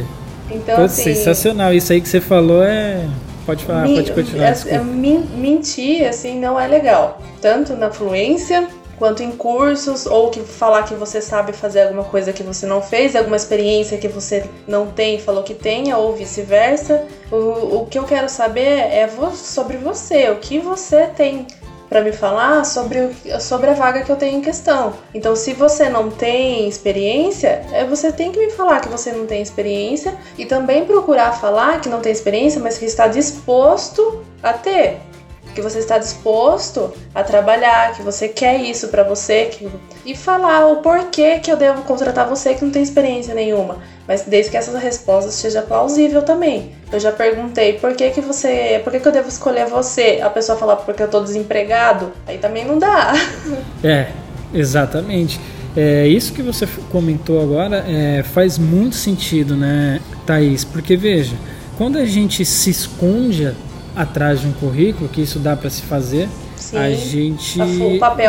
[0.51, 1.73] Então, Pô, assim, sensacional.
[1.73, 3.07] Isso aí que você falou é
[3.49, 4.49] Pode falar, me, pode continuar.
[4.49, 7.19] É, mentir, assim, não é legal.
[7.41, 12.31] Tanto na fluência, quanto em cursos, ou que falar que você sabe fazer alguma coisa
[12.31, 16.15] que você não fez, alguma experiência que você não tem e falou que tenha, ou
[16.15, 17.07] vice-versa.
[17.33, 21.47] O, o que eu quero saber é sobre você, o que você tem
[21.89, 24.93] para me falar sobre, sobre a vaga que eu tenho em questão.
[25.15, 29.27] Então, se você não tem experiência, é, você tem que me falar que você não
[29.27, 34.53] tem experiência e também procurar falar que não tem experiência, mas que está disposto a
[34.53, 35.01] ter
[35.59, 39.69] que você está disposto a trabalhar, que você quer isso para você, que...
[40.07, 44.23] e falar o porquê que eu devo contratar você que não tem experiência nenhuma, mas
[44.23, 46.71] desde que essa resposta seja plausível também.
[46.93, 50.21] Eu já perguntei por que que você, por que que eu devo escolher você?
[50.23, 53.15] A pessoa falar porque eu tô desempregado, aí também não dá.
[53.83, 54.09] É,
[54.55, 55.41] exatamente.
[55.77, 60.65] É, isso que você comentou agora é, faz muito sentido, né, Thaís?
[60.65, 61.35] Porque veja,
[61.77, 63.55] quando a gente se esconde
[63.99, 66.79] atrás de um currículo, que isso dá para se fazer, Sim.
[66.79, 67.59] a gente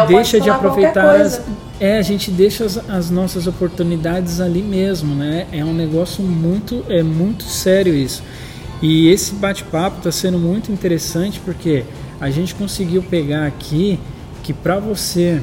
[0.08, 1.42] deixa de aproveitar as,
[1.80, 5.46] é a gente deixa as, as, nossas oportunidades ali mesmo, né?
[5.52, 8.24] É um negócio muito é muito sério isso.
[8.82, 11.86] E esse bate-papo está sendo muito interessante porque
[12.20, 14.00] a gente conseguiu pegar aqui
[14.42, 15.40] que para você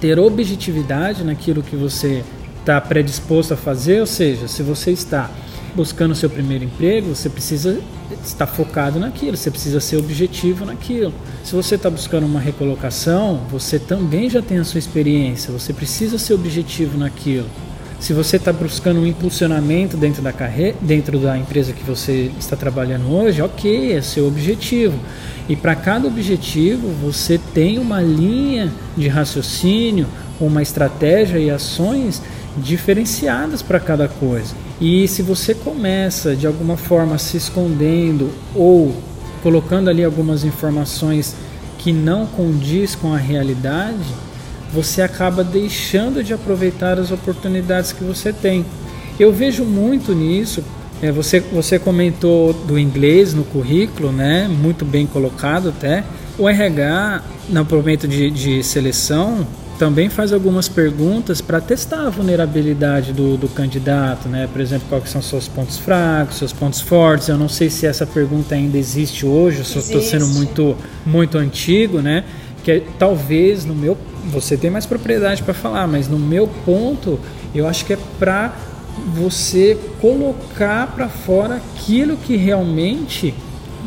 [0.00, 2.24] ter objetividade naquilo que você
[2.60, 5.30] está predisposto a fazer, ou seja, se você está
[5.74, 7.78] buscando seu primeiro emprego, você precisa
[8.28, 11.12] estar focado naquilo, você precisa ser objetivo naquilo.
[11.44, 16.18] Se você está buscando uma recolocação, você também já tem a sua experiência, você precisa
[16.18, 17.46] ser objetivo naquilo.
[17.98, 22.54] Se você está buscando um impulsionamento dentro da carreira, dentro da empresa que você está
[22.54, 24.98] trabalhando hoje, ok, é seu objetivo.
[25.48, 30.06] E para cada objetivo você tem uma linha de raciocínio,
[30.38, 32.20] uma estratégia e ações
[32.58, 34.54] diferenciadas para cada coisa.
[34.80, 38.94] E se você começa de alguma forma se escondendo ou
[39.42, 41.34] colocando ali algumas informações
[41.78, 44.04] que não condiz com a realidade,
[44.72, 48.64] você acaba deixando de aproveitar as oportunidades que você tem.
[49.18, 50.62] Eu vejo muito nisso.
[51.00, 54.48] É, você, você comentou do inglês no currículo, né?
[54.48, 56.04] Muito bem colocado até.
[56.38, 59.46] O RH, no momento de, de seleção,
[59.78, 64.48] também faz algumas perguntas para testar a vulnerabilidade do, do, candidato, né?
[64.50, 67.28] Por exemplo, quais são seus pontos fracos, seus pontos fortes.
[67.28, 71.38] Eu não sei se essa pergunta ainda existe hoje, eu só estou sendo muito, muito
[71.38, 72.24] antigo, né?
[72.64, 77.20] Que é, talvez no meu, você tem mais propriedade para falar, mas no meu ponto,
[77.54, 78.56] eu acho que é para
[79.14, 83.34] você colocar para fora aquilo que realmente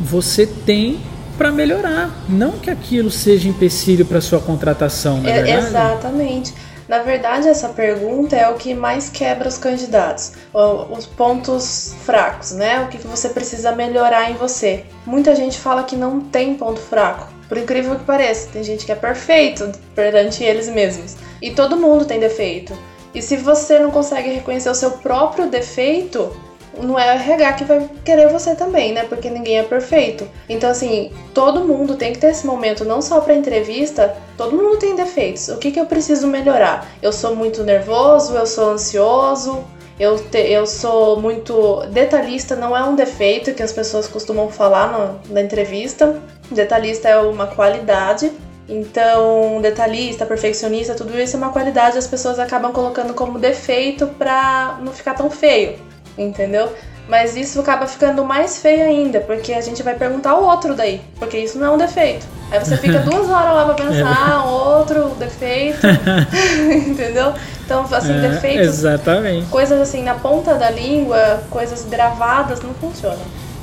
[0.00, 0.98] você tem
[1.40, 5.66] para melhorar, não que aquilo seja empecilho para sua contratação, é, verdade?
[5.68, 6.54] Exatamente.
[6.86, 12.80] Na verdade, essa pergunta é o que mais quebra os candidatos, os pontos fracos, né?
[12.80, 14.84] O que você precisa melhorar em você.
[15.06, 18.92] Muita gente fala que não tem ponto fraco, por incrível que pareça, tem gente que
[18.92, 21.16] é perfeito perante eles mesmos.
[21.40, 22.76] E todo mundo tem defeito.
[23.14, 26.36] E se você não consegue reconhecer o seu próprio defeito,
[26.82, 29.04] não é o RH que vai querer você também, né?
[29.08, 30.28] Porque ninguém é perfeito.
[30.48, 34.78] Então, assim, todo mundo tem que ter esse momento, não só para entrevista, todo mundo
[34.78, 35.48] tem defeitos.
[35.48, 36.86] O que, que eu preciso melhorar?
[37.02, 39.64] Eu sou muito nervoso, eu sou ansioso,
[39.98, 41.86] eu, te, eu sou muito.
[41.92, 46.20] Detalhista não é um defeito que as pessoas costumam falar no, na entrevista.
[46.50, 48.32] Detalhista é uma qualidade.
[48.68, 54.78] Então, detalhista, perfeccionista, tudo isso é uma qualidade, as pessoas acabam colocando como defeito pra
[54.80, 56.72] não ficar tão feio entendeu?
[57.08, 61.00] Mas isso acaba ficando mais feio ainda, porque a gente vai perguntar o outro daí,
[61.18, 62.24] porque isso não é um defeito.
[62.52, 64.48] Aí você fica duas horas lá pra pensar, é.
[64.48, 65.86] outro defeito,
[66.86, 67.34] entendeu?
[67.64, 68.68] Então, assim, é, defeitos.
[68.68, 69.48] Exatamente.
[69.48, 73.18] Coisas assim na ponta da língua, coisas gravadas, não funcionam.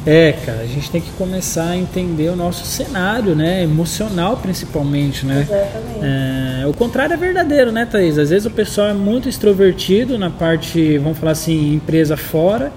[0.10, 3.62] É, cara, a gente tem que começar a entender o nosso cenário, né?
[3.62, 5.42] Emocional, principalmente, né?
[5.42, 6.00] Exatamente.
[6.02, 8.18] É, o contrário é verdadeiro, né, Thaís?
[8.18, 12.72] Às vezes o pessoal é muito extrovertido na parte, vamos falar assim, empresa fora,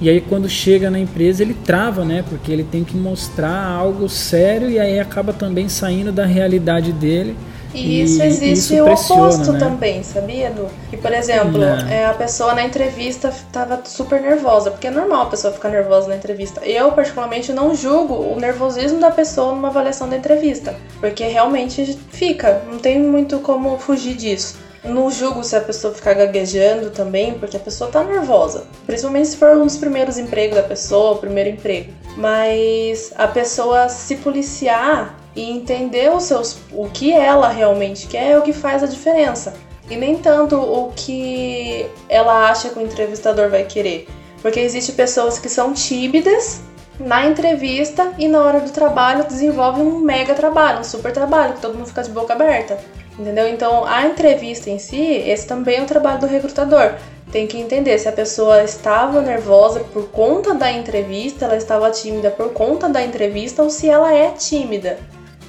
[0.00, 2.22] e aí quando chega na empresa ele trava, né?
[2.28, 7.34] Porque ele tem que mostrar algo sério e aí acaba também saindo da realidade dele
[7.76, 9.58] e isso existe isso o oposto né?
[9.58, 10.68] também, sabia, Du?
[10.88, 15.26] Que, por exemplo, é, a pessoa na entrevista estava super nervosa, porque é normal a
[15.26, 16.60] pessoa ficar nervosa na entrevista.
[16.64, 22.62] Eu, particularmente, não julgo o nervosismo da pessoa numa avaliação da entrevista, porque realmente fica,
[22.70, 24.56] não tem muito como fugir disso.
[24.84, 28.64] Não julgo se a pessoa ficar gaguejando também, porque a pessoa tá nervosa.
[28.86, 31.92] Principalmente se for um dos primeiros empregos da pessoa, o primeiro emprego.
[32.16, 38.38] Mas a pessoa se policiar e entender os seus, o que ela realmente quer é
[38.38, 39.52] o que faz a diferença.
[39.88, 44.08] E nem tanto o que ela acha que o entrevistador vai querer.
[44.40, 46.62] Porque existem pessoas que são tímidas
[46.98, 51.60] na entrevista e na hora do trabalho desenvolvem um mega trabalho, um super trabalho, que
[51.60, 52.78] todo mundo fica de boca aberta.
[53.18, 53.48] Entendeu?
[53.48, 56.94] Então, a entrevista em si, esse também é o trabalho do recrutador.
[57.30, 62.30] Tem que entender se a pessoa estava nervosa por conta da entrevista, ela estava tímida
[62.30, 64.98] por conta da entrevista ou se ela é tímida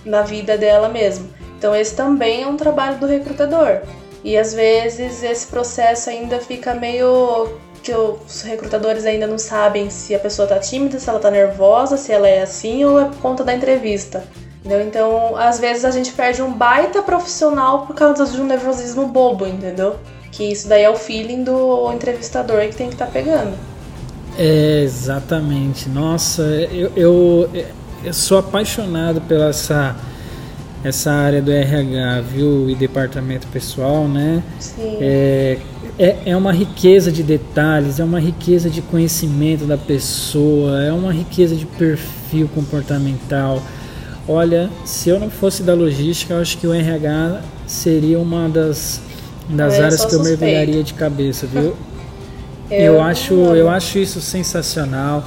[0.07, 1.29] na vida dela mesmo.
[1.57, 3.81] Então esse também é um trabalho do recrutador.
[4.23, 10.13] E às vezes esse processo ainda fica meio que os recrutadores ainda não sabem se
[10.13, 13.17] a pessoa tá tímida, se ela tá nervosa, se ela é assim ou é por
[13.17, 14.23] conta da entrevista.
[14.59, 14.85] Entendeu?
[14.85, 19.47] Então, às vezes a gente perde um baita profissional por causa de um nervosismo bobo,
[19.47, 19.95] entendeu?
[20.31, 23.53] Que isso daí é o feeling do entrevistador que tem que estar tá pegando.
[24.37, 25.87] É, exatamente.
[25.87, 27.49] Nossa, eu, eu,
[28.03, 29.95] eu sou apaixonado pela essa,
[30.83, 32.69] essa área do RH, viu?
[32.69, 34.43] E departamento pessoal, né?
[34.59, 34.97] Sim.
[34.99, 35.57] É,
[35.99, 41.11] é, é uma riqueza de detalhes, é uma riqueza de conhecimento da pessoa, é uma
[41.11, 43.61] riqueza de perfil comportamental.
[44.27, 49.01] Olha, se eu não fosse da logística, eu acho que o RH seria uma das,
[49.49, 51.75] das eu áreas que eu mergulharia de cabeça, viu?
[52.69, 55.25] eu, eu acho, eu acho isso sensacional.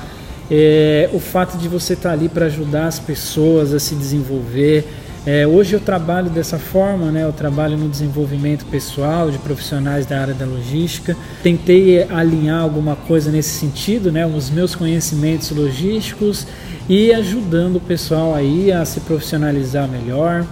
[0.51, 4.85] É, o fato de você estar tá ali para ajudar as pessoas a se desenvolver,
[5.27, 7.25] É, hoje eu trabalho dessa forma, né?
[7.25, 11.15] Eu trabalho no desenvolvimento pessoal de profissionais da área da logística.
[11.43, 14.25] Tentei alinhar alguma coisa nesse sentido, né?
[14.25, 16.47] Os meus conhecimentos logísticos
[16.89, 20.47] e ajudando o pessoal aí a se profissionalizar melhor,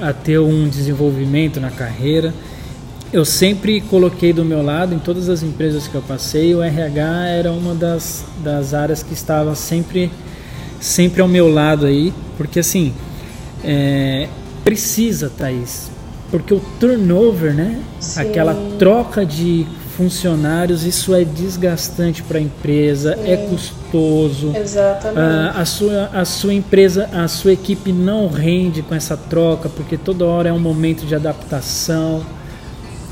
[0.00, 2.32] a ter um desenvolvimento na carreira.
[3.14, 7.28] Eu sempre coloquei do meu lado, em todas as empresas que eu passei, o RH
[7.28, 10.10] era uma das, das áreas que estava sempre,
[10.80, 12.92] sempre ao meu lado aí, porque assim,
[13.62, 14.26] é,
[14.64, 15.92] precisa, Thaís,
[16.28, 17.80] porque o turnover, né?
[18.00, 18.20] Sim.
[18.20, 19.64] Aquela troca de
[19.96, 23.30] funcionários, isso é desgastante para a empresa, Sim.
[23.30, 24.52] é custoso.
[24.56, 25.20] Exatamente.
[25.20, 29.96] Ah, a, sua, a sua empresa, a sua equipe não rende com essa troca, porque
[29.96, 32.20] toda hora é um momento de adaptação.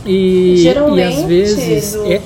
[0.05, 1.93] E, Geralmente, e às vezes.
[1.93, 2.13] Do...
[2.13, 2.21] É...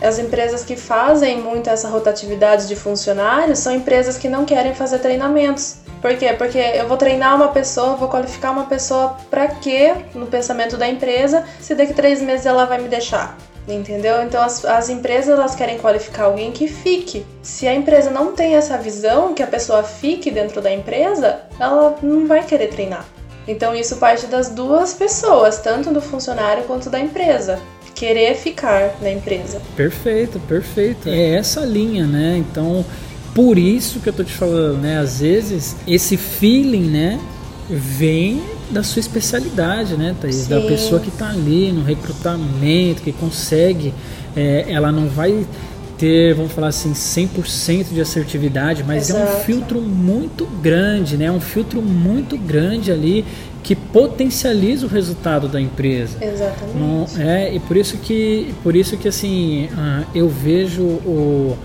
[0.00, 5.00] As empresas que fazem muito essa rotatividade de funcionários são empresas que não querem fazer
[5.00, 5.78] treinamentos.
[6.00, 6.32] Por quê?
[6.38, 10.88] Porque eu vou treinar uma pessoa, vou qualificar uma pessoa para quê no pensamento da
[10.88, 13.36] empresa, se daqui três meses ela vai me deixar.
[13.66, 14.22] Entendeu?
[14.22, 17.26] Então as, as empresas elas querem qualificar alguém que fique.
[17.42, 21.96] Se a empresa não tem essa visão que a pessoa fique dentro da empresa, ela
[22.00, 23.04] não vai querer treinar.
[23.48, 27.58] Então isso parte das duas pessoas, tanto do funcionário quanto da empresa.
[27.94, 29.60] Querer ficar na empresa.
[29.74, 31.08] Perfeito, perfeito.
[31.08, 32.36] É essa linha, né?
[32.36, 32.84] Então,
[33.34, 34.98] por isso que eu tô te falando, né?
[34.98, 37.18] Às vezes esse feeling, né,
[37.68, 40.36] vem da sua especialidade, né, Thaís?
[40.36, 40.50] Sim.
[40.50, 43.94] Da pessoa que está ali no recrutamento, que consegue,
[44.36, 45.46] é, ela não vai
[45.98, 49.20] ter, vamos falar assim, 100% de assertividade, mas Exato.
[49.20, 51.30] é um filtro muito grande, né?
[51.30, 53.24] Um filtro muito grande ali
[53.62, 56.16] que potencializa o resultado da empresa.
[56.24, 56.78] Exatamente.
[56.78, 61.58] Não, é, e por isso que, por isso que assim, uh, eu vejo o,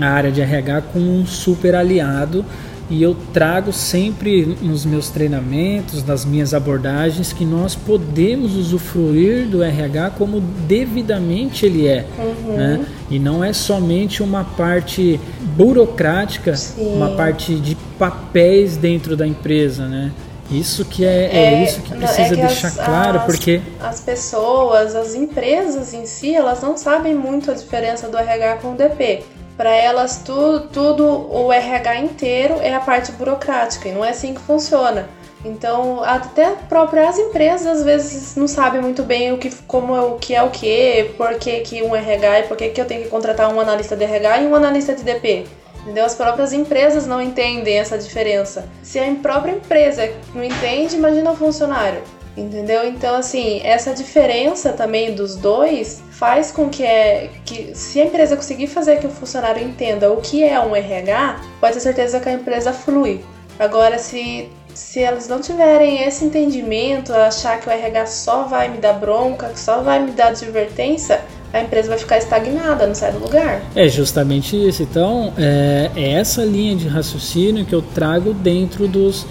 [0.00, 2.44] a área de RH como um super aliado
[2.90, 9.62] e eu trago sempre nos meus treinamentos, nas minhas abordagens, que nós podemos usufruir do
[9.62, 12.04] RH como devidamente ele é.
[12.18, 12.56] Uhum.
[12.56, 12.86] Né?
[13.10, 15.18] E não é somente uma parte
[15.56, 16.94] burocrática, Sim.
[16.96, 19.86] uma parte de papéis dentro da empresa.
[19.86, 20.12] Né?
[20.50, 23.62] Isso que é, é, é isso que precisa é que deixar as, claro, as, porque
[23.80, 28.72] as pessoas, as empresas em si, elas não sabem muito a diferença do RH com
[28.72, 29.24] o DP.
[29.56, 34.40] Para elas, tudo, o RH inteiro é a parte burocrática e não é assim que
[34.40, 35.08] funciona.
[35.44, 40.16] Então, até próprias empresas às vezes não sabem muito bem o que, como é o
[40.16, 43.02] que é o que, por que, que um RH e por que, que eu tenho
[43.02, 45.46] que contratar um analista de RH e um analista de DP.
[45.82, 46.06] Entendeu?
[46.06, 48.66] As próprias empresas não entendem essa diferença.
[48.82, 52.02] Se a própria empresa não entende, imagina o funcionário.
[52.34, 52.88] Entendeu?
[52.88, 58.34] Então, assim, essa diferença também dos dois faz com que, é, que se a empresa
[58.34, 62.26] conseguir fazer que o funcionário entenda o que é um RH, pode ter certeza que
[62.26, 63.20] a empresa flui.
[63.58, 68.78] Agora, se, se elas não tiverem esse entendimento, achar que o RH só vai me
[68.78, 71.20] dar bronca, que só vai me dar advertência,
[71.52, 73.60] a empresa vai ficar estagnada, não sai do lugar.
[73.76, 74.82] É justamente isso.
[74.82, 79.26] Então, é, é essa linha de raciocínio que eu trago dentro dos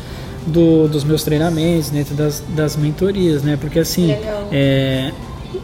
[0.46, 3.58] do, dos meus treinamentos, dentro das, das mentorias, né?
[3.60, 4.16] Porque assim,
[4.52, 5.12] é,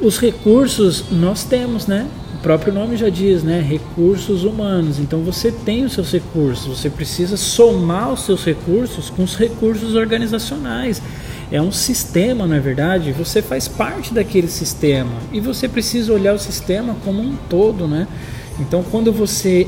[0.01, 2.07] os recursos nós temos, né?
[2.35, 3.59] O próprio nome já diz, né?
[3.59, 4.97] Recursos humanos.
[4.99, 9.95] Então você tem os seus recursos, você precisa somar os seus recursos com os recursos
[9.95, 11.01] organizacionais.
[11.51, 13.11] É um sistema, não é verdade?
[13.13, 18.07] Você faz parte daquele sistema e você precisa olhar o sistema como um todo, né?
[18.59, 19.67] Então, quando você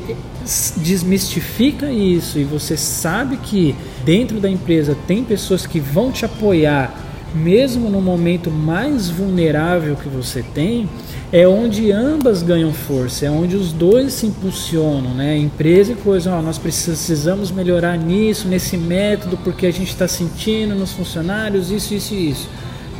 [0.76, 3.74] desmistifica isso e você sabe que
[4.04, 6.94] dentro da empresa tem pessoas que vão te apoiar,
[7.34, 10.88] mesmo no momento mais vulnerável que você tem,
[11.32, 15.36] é onde ambas ganham força, é onde os dois se impulsionam, né?
[15.36, 20.74] Empresa e coisa, ó, nós precisamos melhorar nisso, nesse método, porque a gente está sentindo
[20.74, 22.48] nos funcionários isso, isso e isso.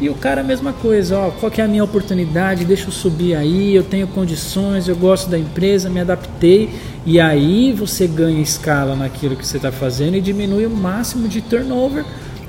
[0.00, 2.64] E o cara a mesma coisa, ó, qual que é a minha oportunidade?
[2.64, 6.70] Deixa eu subir aí, eu tenho condições, eu gosto da empresa, me adaptei.
[7.06, 11.40] E aí você ganha escala naquilo que você está fazendo e diminui o máximo de
[11.40, 12.04] turnover.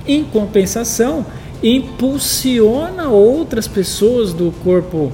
[0.08, 1.26] Em compensação,
[1.64, 5.12] impulsiona outras pessoas do corpo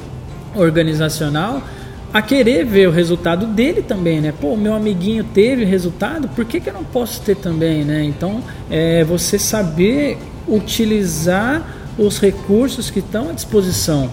[0.55, 1.61] organizacional
[2.11, 4.33] a querer ver o resultado dele também, né?
[4.41, 8.03] Pô, meu amiguinho teve resultado, por que, que eu não posso ter também, né?
[8.03, 11.63] Então, é você saber utilizar
[11.99, 14.09] os recursos que estão à disposição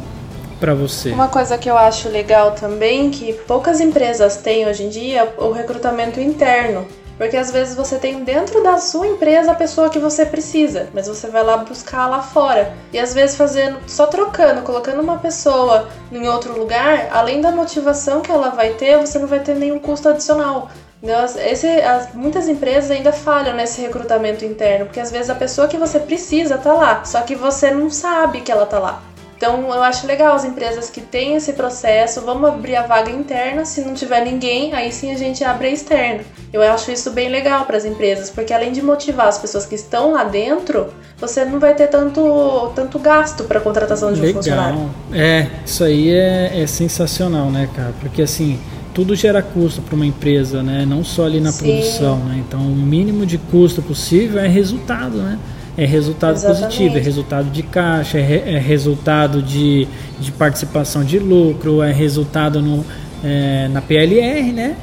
[0.60, 1.10] para você.
[1.10, 5.42] Uma coisa que eu acho legal também, que poucas empresas têm hoje em dia, é
[5.42, 6.86] o recrutamento interno.
[7.16, 11.08] Porque às vezes você tem dentro da sua empresa a pessoa que você precisa, mas
[11.08, 12.74] você vai lá buscar lá fora.
[12.92, 18.20] E às vezes fazendo, só trocando, colocando uma pessoa em outro lugar, além da motivação
[18.20, 20.70] que ela vai ter, você não vai ter nenhum custo adicional.
[21.02, 25.68] Nossa, esse, as, muitas empresas ainda falham nesse recrutamento interno, porque às vezes a pessoa
[25.68, 29.02] que você precisa tá lá, só que você não sabe que ela tá lá.
[29.36, 33.64] Então eu acho legal as empresas que têm esse processo, vamos abrir a vaga interna,
[33.64, 36.22] se não tiver ninguém, aí sim a gente abre a externa.
[36.52, 39.74] Eu acho isso bem legal para as empresas, porque além de motivar as pessoas que
[39.74, 44.30] estão lá dentro, você não vai ter tanto, tanto gasto para a contratação de legal.
[44.30, 44.90] um funcionário.
[45.12, 47.92] É, isso aí é, é sensacional, né, cara?
[48.00, 48.58] Porque assim,
[48.94, 50.86] tudo gera custo para uma empresa, né?
[50.86, 51.64] Não só ali na Sim.
[51.64, 52.42] produção, né?
[52.46, 55.38] Então, o mínimo de custo possível é resultado, né?
[55.78, 56.62] É resultado Exatamente.
[56.62, 59.86] positivo, é resultado de caixa, é, re, é, resultado de,
[60.18, 62.84] de participação de lucro, é resultado no,
[63.22, 64.76] é, na PLR, né?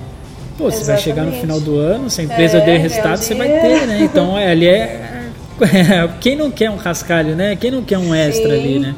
[0.58, 3.34] Pô, você vai chegar no final do ano, se a empresa é, der resultado, você
[3.34, 4.00] vai ter, né?
[4.04, 5.32] Então, é, ali é,
[5.62, 7.56] é, Quem não quer um rascalho, né?
[7.56, 8.60] Quem não quer um extra Sim.
[8.60, 8.96] ali, né?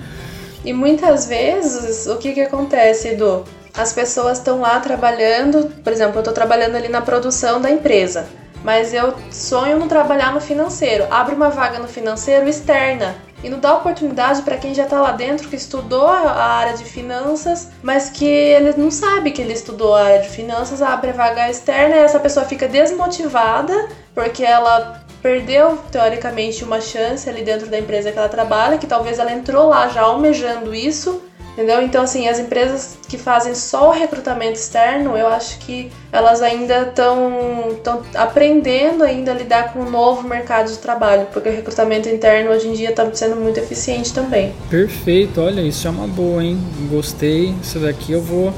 [0.66, 3.46] E muitas vezes, o que que acontece, Edu?
[3.78, 8.26] as pessoas estão lá trabalhando, por exemplo, eu estou trabalhando ali na produção da empresa,
[8.66, 11.05] mas eu sonho no trabalhar no financeiro.
[11.11, 15.11] Abre uma vaga no financeiro externa e não dá oportunidade para quem já está lá
[15.11, 19.93] dentro, que estudou a área de finanças, mas que ele não sabe que ele estudou
[19.93, 24.99] a área de finanças, abre a vaga externa e essa pessoa fica desmotivada porque ela
[25.22, 29.68] perdeu teoricamente uma chance ali dentro da empresa que ela trabalha, que talvez ela entrou
[29.68, 31.22] lá já almejando isso
[31.56, 31.82] Entendeu?
[31.82, 36.82] Então, assim, as empresas que fazem só o recrutamento externo, eu acho que elas ainda
[36.82, 42.51] estão aprendendo ainda a lidar com o novo mercado de trabalho, porque o recrutamento interno
[42.51, 44.53] hoje em dia está sendo muito eficiente também.
[44.70, 46.60] Perfeito, olha, isso é uma boa, hein?
[46.91, 47.56] Gostei.
[47.64, 48.53] Isso daqui eu vou,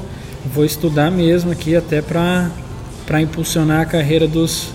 [0.46, 2.50] vou estudar mesmo aqui até para
[3.20, 4.72] impulsionar a carreira dos,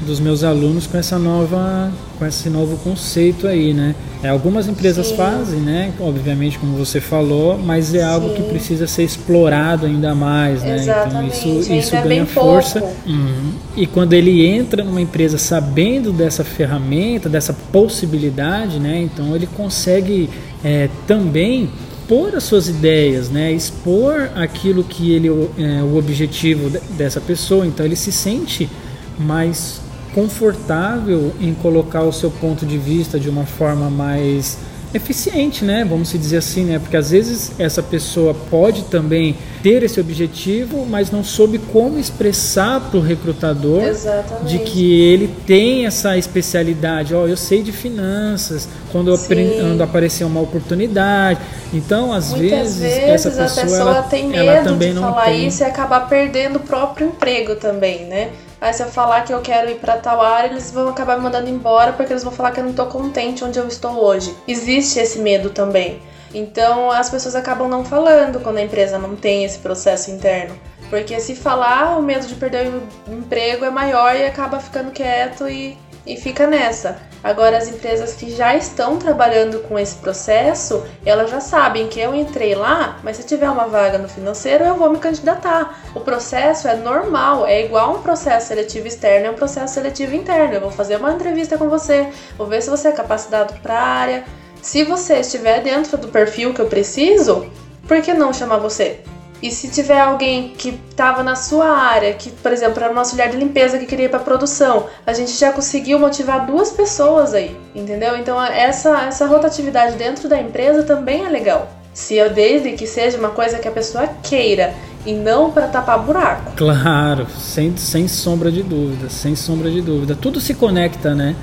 [0.00, 3.94] dos meus alunos com essa nova com esse novo conceito aí, né?
[4.22, 5.16] É, algumas empresas Sim.
[5.16, 5.92] fazem, né?
[6.00, 8.04] Obviamente, como você falou, mas é Sim.
[8.04, 10.76] algo que precisa ser explorado ainda mais, né?
[10.76, 11.38] Exatamente.
[11.38, 12.82] Então isso, isso ganha força.
[13.06, 13.52] Uhum.
[13.76, 19.02] E quando ele entra numa empresa sabendo dessa ferramenta, dessa possibilidade, né?
[19.02, 20.30] Então ele consegue
[20.64, 21.68] é, também
[22.06, 23.52] expor as suas ideias, né?
[23.52, 25.28] expor aquilo que ele
[25.58, 27.66] é o objetivo dessa pessoa.
[27.66, 28.70] Então ele se sente
[29.18, 29.80] mais
[30.16, 34.56] confortável em colocar o seu ponto de vista de uma forma mais
[34.94, 35.84] eficiente, né?
[35.84, 36.78] Vamos dizer assim, né?
[36.78, 42.80] Porque às vezes essa pessoa pode também ter esse objetivo, mas não soube como expressar
[42.80, 44.46] para o recrutador Exatamente.
[44.46, 47.14] de que ele tem essa especialidade.
[47.14, 51.40] Ó, oh, eu sei de finanças, quando quando aparecer uma oportunidade.
[51.74, 55.46] Então, às vezes, vezes, essa pessoa, pessoa ela, tem medo ela também de falar tem...
[55.46, 58.30] isso e acabar perdendo o próprio emprego também, né?
[58.60, 61.22] Aí se eu falar que eu quero ir para tal área, eles vão acabar me
[61.22, 64.34] mandando embora porque eles vão falar que eu não tô contente onde eu estou hoje.
[64.48, 66.00] Existe esse medo também.
[66.34, 70.58] Então as pessoas acabam não falando quando a empresa não tem esse processo interno.
[70.88, 75.48] Porque se falar, o medo de perder o emprego é maior e acaba ficando quieto
[75.48, 75.76] e,
[76.06, 76.98] e fica nessa.
[77.26, 82.14] Agora, as empresas que já estão trabalhando com esse processo, elas já sabem que eu
[82.14, 85.76] entrei lá, mas se tiver uma vaga no financeiro, eu vou me candidatar.
[85.92, 90.54] O processo é normal, é igual um processo seletivo externo, é um processo seletivo interno.
[90.54, 92.08] Eu vou fazer uma entrevista com você,
[92.38, 94.24] vou ver se você é capacitado para a área.
[94.62, 97.50] Se você estiver dentro do perfil que eu preciso,
[97.88, 99.00] por que não chamar você?
[99.42, 103.28] E se tiver alguém que estava na sua área, que, por exemplo, era uma auxiliar
[103.28, 107.56] de limpeza que queria ir para produção, a gente já conseguiu motivar duas pessoas aí,
[107.74, 108.16] entendeu?
[108.16, 111.70] Então essa, essa rotatividade dentro da empresa também é legal.
[111.92, 114.74] Se eu desde que seja uma coisa que a pessoa queira
[115.06, 116.52] e não para tapar buraco.
[116.56, 120.14] Claro, sem, sem sombra de dúvida, sem sombra de dúvida.
[120.14, 121.36] Tudo se conecta, né?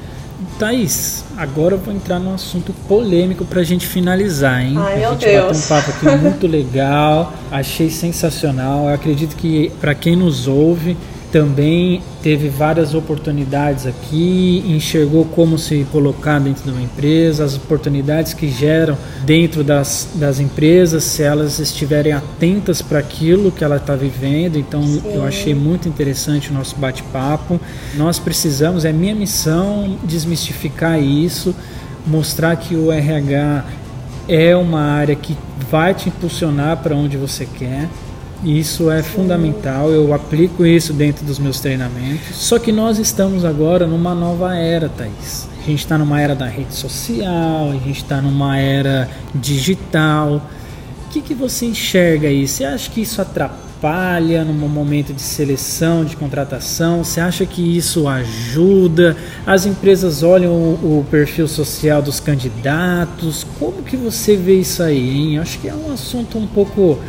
[0.59, 4.75] Thaís, agora eu vou entrar num assunto polêmico pra gente finalizar, hein?
[4.77, 5.45] Ai, a gente Deus.
[5.45, 8.87] bateu um papo aqui muito legal, achei sensacional.
[8.87, 10.97] Eu acredito que para quem nos ouve
[11.33, 18.35] também teve várias oportunidades aqui, enxergou como se colocar dentro de uma empresa, as oportunidades
[18.35, 23.95] que geram dentro das, das empresas, se elas estiverem atentas para aquilo que ela está
[23.95, 24.57] vivendo.
[24.57, 25.01] Então, Sim.
[25.05, 27.59] eu achei muito interessante o nosso bate-papo.
[27.95, 31.55] Nós precisamos, é minha missão desmistificar isso,
[32.05, 33.65] mostrar que o RH
[34.27, 35.35] é uma área que
[35.71, 37.89] vai te impulsionar para onde você quer
[38.43, 42.35] isso é fundamental, eu aplico isso dentro dos meus treinamentos.
[42.35, 45.47] Só que nós estamos agora numa nova era, Thaís.
[45.61, 50.45] A gente está numa era da rede social, a gente está numa era digital.
[51.05, 52.45] O que, que você enxerga aí?
[52.45, 57.01] Você acha que isso atrapalha no momento de seleção, de contratação?
[57.01, 59.15] Você acha que isso ajuda?
[59.45, 63.47] As empresas olham o, o perfil social dos candidatos?
[63.57, 65.17] Como que você vê isso aí?
[65.17, 65.39] Hein?
[65.39, 66.99] Acho que é um assunto um pouco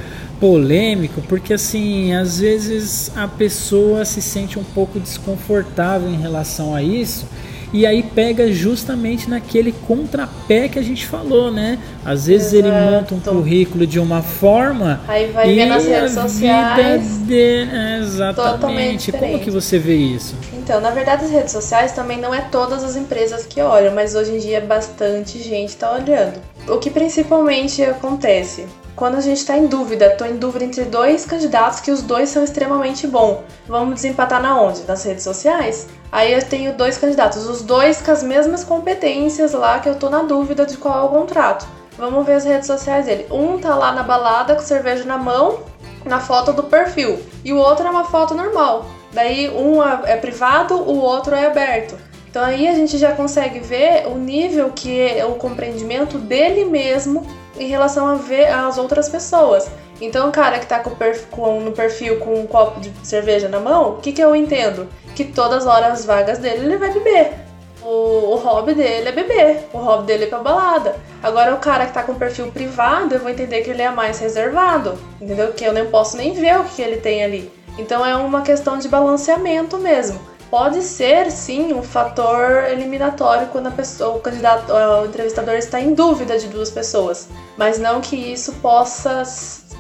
[0.41, 6.83] polêmico, porque assim, às vezes a pessoa se sente um pouco desconfortável em relação a
[6.83, 7.27] isso.
[7.75, 11.77] E aí pega justamente naquele contrapé que a gente falou, né?
[12.05, 12.69] Às vezes Exato.
[12.69, 17.67] ele monta um currículo de uma forma aí vai ver nas redes sociais de...
[18.01, 19.11] exatamente.
[19.11, 20.37] Como que você vê isso?
[20.53, 24.15] Então, na verdade, as redes sociais também não é todas as empresas que olham, mas
[24.15, 26.41] hoje em dia bastante gente está olhando.
[26.69, 28.67] O que principalmente acontece?
[28.97, 32.29] Quando a gente está em dúvida, estou em dúvida entre dois candidatos que os dois
[32.29, 33.39] são extremamente bons.
[33.67, 34.85] Vamos desempatar na onde?
[34.85, 35.89] Nas redes sociais?
[36.13, 40.09] Aí eu tenho dois candidatos, os dois com as mesmas competências lá que eu tô
[40.09, 41.67] na dúvida de qual é o contrato.
[41.99, 43.27] Vamos ver as redes sociais dele.
[43.33, 45.59] Um tá lá na balada com cerveja na mão,
[46.05, 48.87] na foto do perfil, e o outro é uma foto normal.
[49.13, 51.99] Daí um é, é privado, o outro é aberto.
[52.31, 57.27] Então aí a gente já consegue ver o nível que é o compreendimento dele mesmo
[57.59, 59.69] em relação a ver as outras pessoas.
[60.01, 63.49] Então o cara que tá com, perfil, com no perfil com um copo de cerveja
[63.49, 64.89] na mão, o que, que eu entendo?
[65.15, 67.33] Que todas as horas vagas dele ele vai beber.
[67.83, 70.97] O, o hobby dele é beber, o hobby dele é pra balada.
[71.23, 74.19] Agora o cara que tá com perfil privado, eu vou entender que ele é mais
[74.19, 75.53] reservado, entendeu?
[75.53, 77.53] Que eu nem posso nem ver o que, que ele tem ali.
[77.79, 83.71] Então é uma questão de balanceamento mesmo pode ser sim um fator eliminatório quando a
[83.73, 87.29] pessoa, o candidato, o entrevistador está em dúvida de duas pessoas,
[87.59, 89.25] mas não que isso possa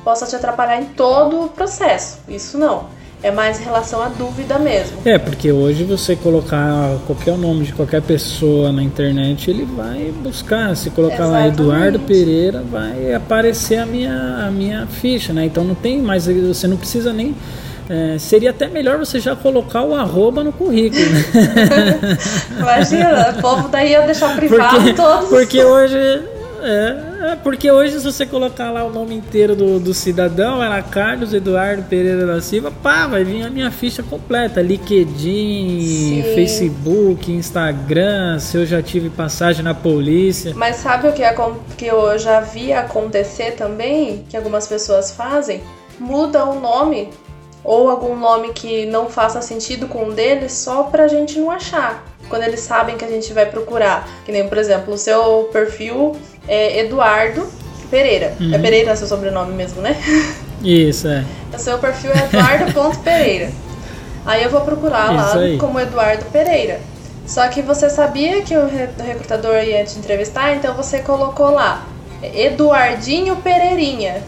[0.02, 2.18] possa te atrapalhar em todo o processo.
[2.28, 2.88] Isso não.
[3.22, 4.98] É mais em relação à dúvida mesmo.
[5.04, 10.76] É, porque hoje você colocar qualquer nome de qualquer pessoa na internet, ele vai buscar.
[10.76, 11.40] Se colocar Exatamente.
[11.40, 15.44] lá Eduardo Pereira, vai aparecer a minha, a minha ficha, né?
[15.44, 17.32] Então não tem mais, você não precisa nem
[17.88, 21.04] é, seria até melhor você já colocar o arroba no currículo.
[21.04, 22.18] Né?
[22.58, 25.28] Imagina, o povo daí ia deixar privado porque, todos.
[25.28, 25.96] Porque hoje.
[26.66, 30.82] É, é, porque hoje se você colocar lá o nome inteiro do, do cidadão, era
[30.82, 34.62] Carlos Eduardo Pereira da Silva, pá, vai vir a minha ficha completa.
[34.62, 36.34] LinkedIn, Sim.
[36.34, 40.54] Facebook, Instagram, se eu já tive passagem na polícia.
[40.56, 41.34] Mas sabe o que, é,
[41.76, 45.62] que eu já vi acontecer também, que algumas pessoas fazem?
[46.00, 47.10] Muda o nome
[47.64, 52.04] ou algum nome que não faça sentido com um deles só pra gente não achar.
[52.28, 54.08] Quando eles sabem que a gente vai procurar.
[54.24, 57.46] Que nem, por exemplo, o seu perfil é Eduardo
[57.90, 58.34] Pereira.
[58.40, 58.54] Uhum.
[58.54, 59.96] É Pereira seu sobrenome mesmo, né?
[60.62, 61.24] Isso, é.
[61.52, 63.50] O seu perfil é eduardo.pereira.
[64.24, 66.80] Aí eu vou procurar lá como Eduardo Pereira.
[67.26, 71.86] Só que você sabia que o recrutador ia te entrevistar, então você colocou lá
[72.22, 74.22] Eduardinho Pereirinha.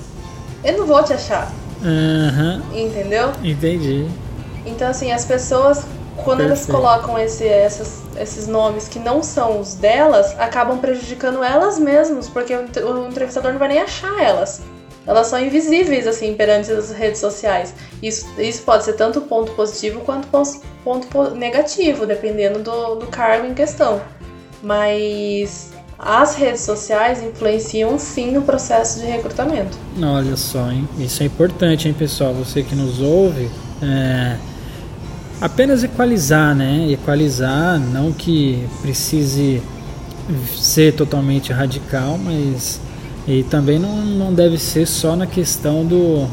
[0.65, 1.51] Eu não vou te achar.
[1.83, 2.79] Uhum.
[2.79, 3.33] Entendeu?
[3.43, 4.07] Entendi.
[4.65, 5.85] Então, assim, as pessoas,
[6.17, 6.43] quando Perfeito.
[6.43, 12.29] elas colocam esse, essas, esses nomes que não são os delas, acabam prejudicando elas mesmas,
[12.29, 14.61] porque o, entrevistador não vai nem achar elas.
[15.07, 17.73] Elas são invisíveis, assim, perante as redes sociais.
[18.03, 20.27] Isso, isso pode ser tanto ponto positivo quanto
[20.83, 24.01] ponto negativo, dependendo do, do cargo em questão.
[24.61, 29.79] Mas as redes sociais influenciam sim no processo de recrutamento.
[30.03, 30.89] Olha só, hein?
[30.99, 32.35] Isso é importante, hein, pessoal?
[32.35, 33.49] Você que nos ouve,
[33.83, 34.37] é...
[35.41, 36.87] apenas equalizar, né?
[36.91, 39.63] Equalizar, não que precise
[40.57, 42.81] ser totalmente radical, mas
[43.27, 46.29] e também não, não deve ser só na questão do,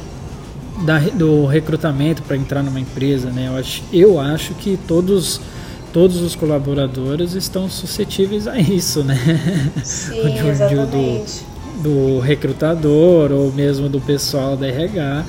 [0.86, 3.48] da, do recrutamento para entrar numa empresa, né?
[3.48, 5.42] Eu acho, eu acho que todos
[5.94, 9.16] todos os colaboradores estão suscetíveis a isso, né?
[9.84, 11.46] Sim, de, exatamente.
[11.82, 15.24] Do, do recrutador ou mesmo do pessoal da RH.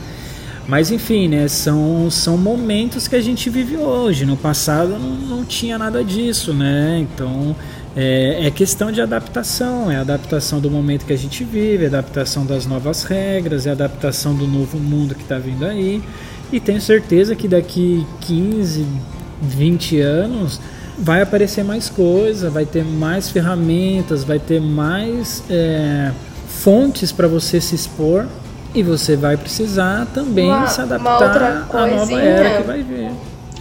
[0.66, 4.24] Mas enfim, né, são, são momentos que a gente vive hoje.
[4.24, 6.98] No passado não, não tinha nada disso, né?
[7.06, 7.54] Então
[7.96, 12.44] é, é, questão de adaptação, é adaptação do momento que a gente vive, é adaptação
[12.44, 16.02] das novas regras, é adaptação do novo mundo que está vindo aí.
[16.52, 18.86] E tenho certeza que daqui 15,
[19.40, 20.60] 20 anos,
[20.98, 26.12] vai aparecer mais coisa, vai ter mais ferramentas, vai ter mais é,
[26.48, 28.26] fontes para você se expor
[28.74, 33.10] e você vai precisar também uma, se adaptar à nova era que vai vir.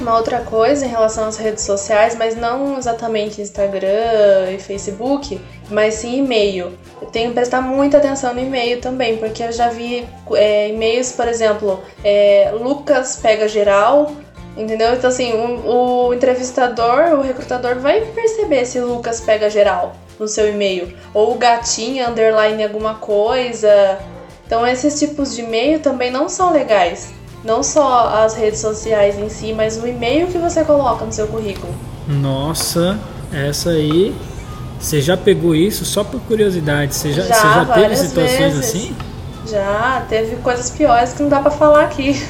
[0.02, 5.94] Uma outra coisa em relação às redes sociais, mas não exatamente Instagram e Facebook, mas
[5.96, 6.74] sim e-mail.
[7.00, 11.12] Eu tenho que prestar muita atenção no e-mail também, porque eu já vi é, e-mails,
[11.12, 14.12] por exemplo, é, Lucas pega geral,
[14.56, 14.94] Entendeu?
[14.94, 20.28] Então, assim, o, o, entrevistador, o recrutador vai perceber se o Lucas pega geral no
[20.28, 20.94] seu e-mail.
[21.14, 23.98] Ou o gatinho, underline alguma coisa.
[24.46, 27.12] Então, esses tipos de e-mail também não são legais.
[27.44, 31.28] Não só as redes sociais em si, mas o e-mail que você coloca no seu
[31.28, 31.74] currículo.
[32.08, 33.00] Nossa,
[33.34, 34.16] essa aí.
[34.80, 36.94] Você já pegou isso só por curiosidade?
[36.94, 38.60] Você já, já, você já teve situações vezes.
[38.60, 38.96] assim?
[39.48, 42.22] Já, teve coisas piores que não dá para falar aqui.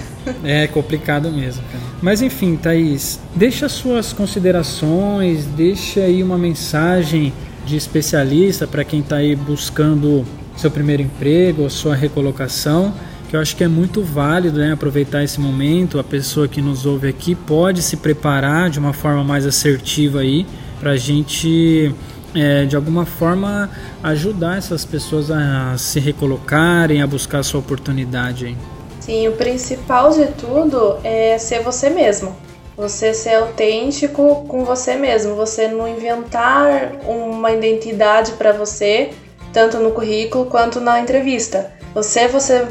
[0.44, 1.83] É complicado mesmo, cara.
[2.04, 7.32] Mas enfim, Thaís, deixa suas considerações, deixa aí uma mensagem
[7.66, 10.26] de especialista para quem está aí buscando
[10.58, 12.94] seu primeiro emprego ou sua recolocação,
[13.30, 15.98] que eu acho que é muito válido né, aproveitar esse momento.
[15.98, 20.46] A pessoa que nos ouve aqui pode se preparar de uma forma mais assertiva aí
[20.82, 21.96] para a gente
[22.36, 23.70] é, de alguma forma
[24.04, 28.73] ajudar essas pessoas a se recolocarem, a buscar a sua oportunidade aí.
[29.06, 32.34] Sim, o principal de tudo é ser você mesmo.
[32.78, 39.10] Você ser autêntico com você mesmo, você não inventar uma identidade para você,
[39.52, 41.70] tanto no currículo quanto na entrevista.
[41.94, 42.66] Você, você,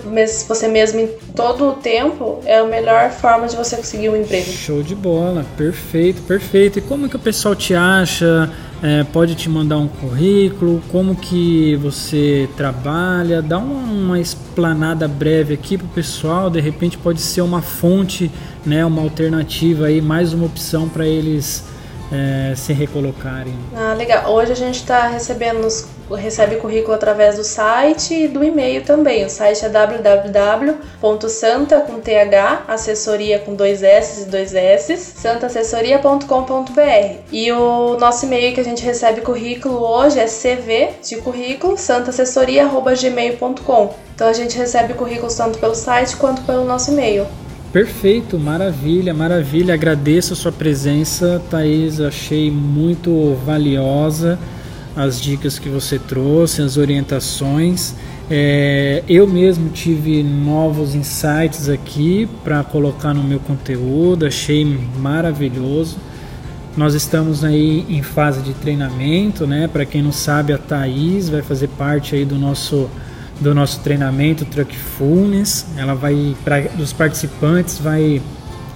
[0.49, 1.07] você mesmo em
[1.37, 4.51] todo o tempo é a melhor forma de você conseguir um emprego.
[4.51, 6.79] Show de bola, perfeito, perfeito.
[6.79, 8.51] E como que o pessoal te acha?
[8.83, 10.83] É, pode te mandar um currículo?
[10.91, 13.41] Como que você trabalha?
[13.41, 16.51] Dá uma, uma explanada breve aqui para o pessoal.
[16.51, 18.29] De repente pode ser uma fonte,
[18.67, 21.65] né, uma alternativa aí, mais uma opção para eles
[22.11, 23.55] é, se recolocarem.
[23.75, 24.33] Ah, legal.
[24.33, 25.69] Hoje a gente está recebendo
[26.15, 29.25] recebe currículo através do site e do e-mail também.
[29.25, 32.13] O site é www.santa com th
[32.69, 38.85] assessoria com dois s e dois s santaassessoria.com.br e o nosso e-mail que a gente
[38.85, 43.95] recebe currículo hoje é cv de currículo santaassessoria@gmail.com.
[44.15, 47.27] Então a gente recebe currículos tanto pelo site quanto pelo nosso e-mail.
[47.73, 49.73] Perfeito, maravilha, maravilha.
[49.73, 52.03] Agradeço a sua presença, Thaís.
[52.03, 54.39] Achei muito valiosa
[54.95, 57.95] as dicas que você trouxe, as orientações.
[58.31, 65.97] É, eu mesmo tive novos insights aqui para colocar no meu conteúdo, achei maravilhoso.
[66.77, 69.67] Nós estamos aí em fase de treinamento, né?
[69.67, 72.91] Para quem não sabe, a Thaís vai fazer parte aí do nosso
[73.41, 75.67] do nosso treinamento Truckfulness.
[75.77, 78.21] Ela vai para os participantes vai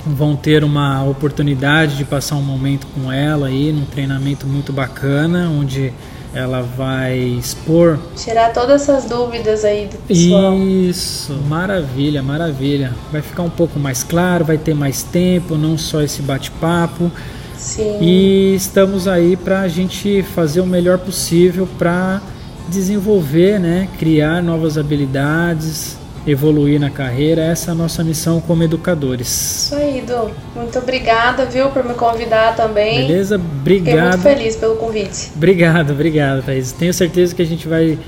[0.06, 5.50] vão ter uma oportunidade de passar um momento com ela aí num treinamento muito bacana,
[5.50, 5.92] onde
[6.32, 10.54] ela vai expor tirar todas essas dúvidas aí do pessoal.
[10.58, 12.92] Isso, maravilha, maravilha.
[13.10, 17.10] Vai ficar um pouco mais claro, vai ter mais tempo, não só esse bate-papo.
[17.56, 17.98] Sim.
[18.00, 22.20] E estamos aí para a gente fazer o melhor possível para
[22.68, 25.96] desenvolver, né, criar novas habilidades,
[26.26, 27.42] evoluir na carreira.
[27.42, 29.28] Essa é a nossa missão como educadores.
[29.28, 30.30] Isso aí, Du.
[30.54, 33.06] Muito obrigada, viu, por me convidar também.
[33.06, 33.36] Beleza?
[33.36, 33.86] Obrigado.
[33.94, 35.30] Fiquei muito feliz pelo convite.
[35.36, 36.72] Obrigado, obrigado, Thaís.
[36.72, 37.98] Tenho certeza que a gente vai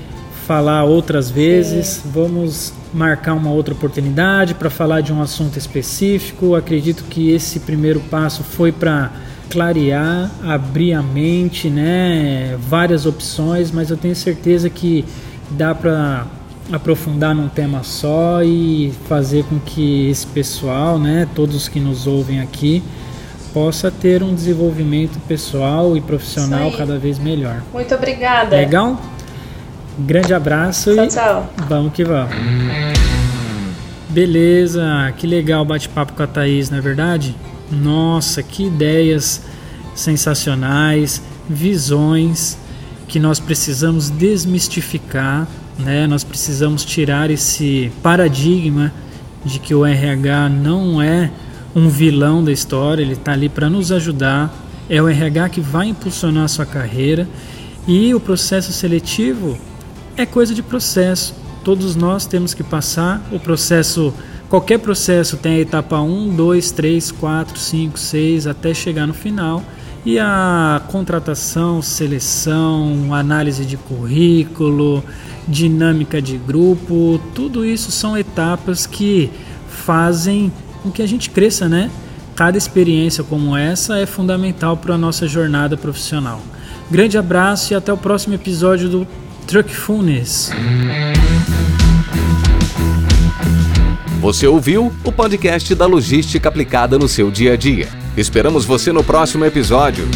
[0.49, 1.87] falar outras vezes.
[1.87, 2.09] Sim.
[2.11, 6.55] Vamos marcar uma outra oportunidade para falar de um assunto específico.
[6.55, 9.11] Acredito que esse primeiro passo foi para
[9.47, 12.57] clarear, abrir a mente, né?
[12.67, 15.05] Várias opções, mas eu tenho certeza que
[15.51, 16.25] dá para
[16.71, 22.41] aprofundar num tema só e fazer com que esse pessoal, né, todos que nos ouvem
[22.41, 22.81] aqui,
[23.53, 27.61] possa ter um desenvolvimento pessoal e profissional cada vez melhor.
[27.71, 28.55] Muito obrigada.
[28.55, 28.99] Legal?
[30.05, 31.53] Grande abraço tchau, e tchau.
[31.67, 32.33] vamos que vamos.
[34.09, 37.35] Beleza, que legal bate-papo com a Thaís, não é verdade?
[37.71, 39.41] Nossa, que ideias
[39.93, 42.57] sensacionais, visões
[43.07, 45.47] que nós precisamos desmistificar,
[45.77, 46.07] né?
[46.07, 48.93] Nós precisamos tirar esse paradigma
[49.43, 51.29] de que o RH não é
[51.75, 54.53] um vilão da história, ele está ali para nos ajudar.
[54.89, 57.27] É o RH que vai impulsionar a sua carreira
[57.87, 59.57] e o processo seletivo
[60.21, 61.33] é coisa de processo.
[61.63, 64.13] Todos nós temos que passar o processo
[64.49, 69.61] Qualquer processo tem a etapa 1, 2, 3, 4, 5, 6 até chegar no final.
[70.03, 75.03] E a contratação, seleção, análise de currículo,
[75.47, 79.29] dinâmica de grupo, tudo isso são etapas que
[79.67, 80.51] fazem
[80.81, 81.91] com que a gente cresça, né?
[82.35, 86.41] Cada experiência como essa é fundamental para a nossa jornada profissional.
[86.89, 89.07] Grande abraço e até o próximo episódio do
[89.49, 90.51] Truckfulness.
[94.21, 97.89] Você ouviu o podcast da logística aplicada no seu dia a dia.
[98.15, 100.07] Esperamos você no próximo episódio.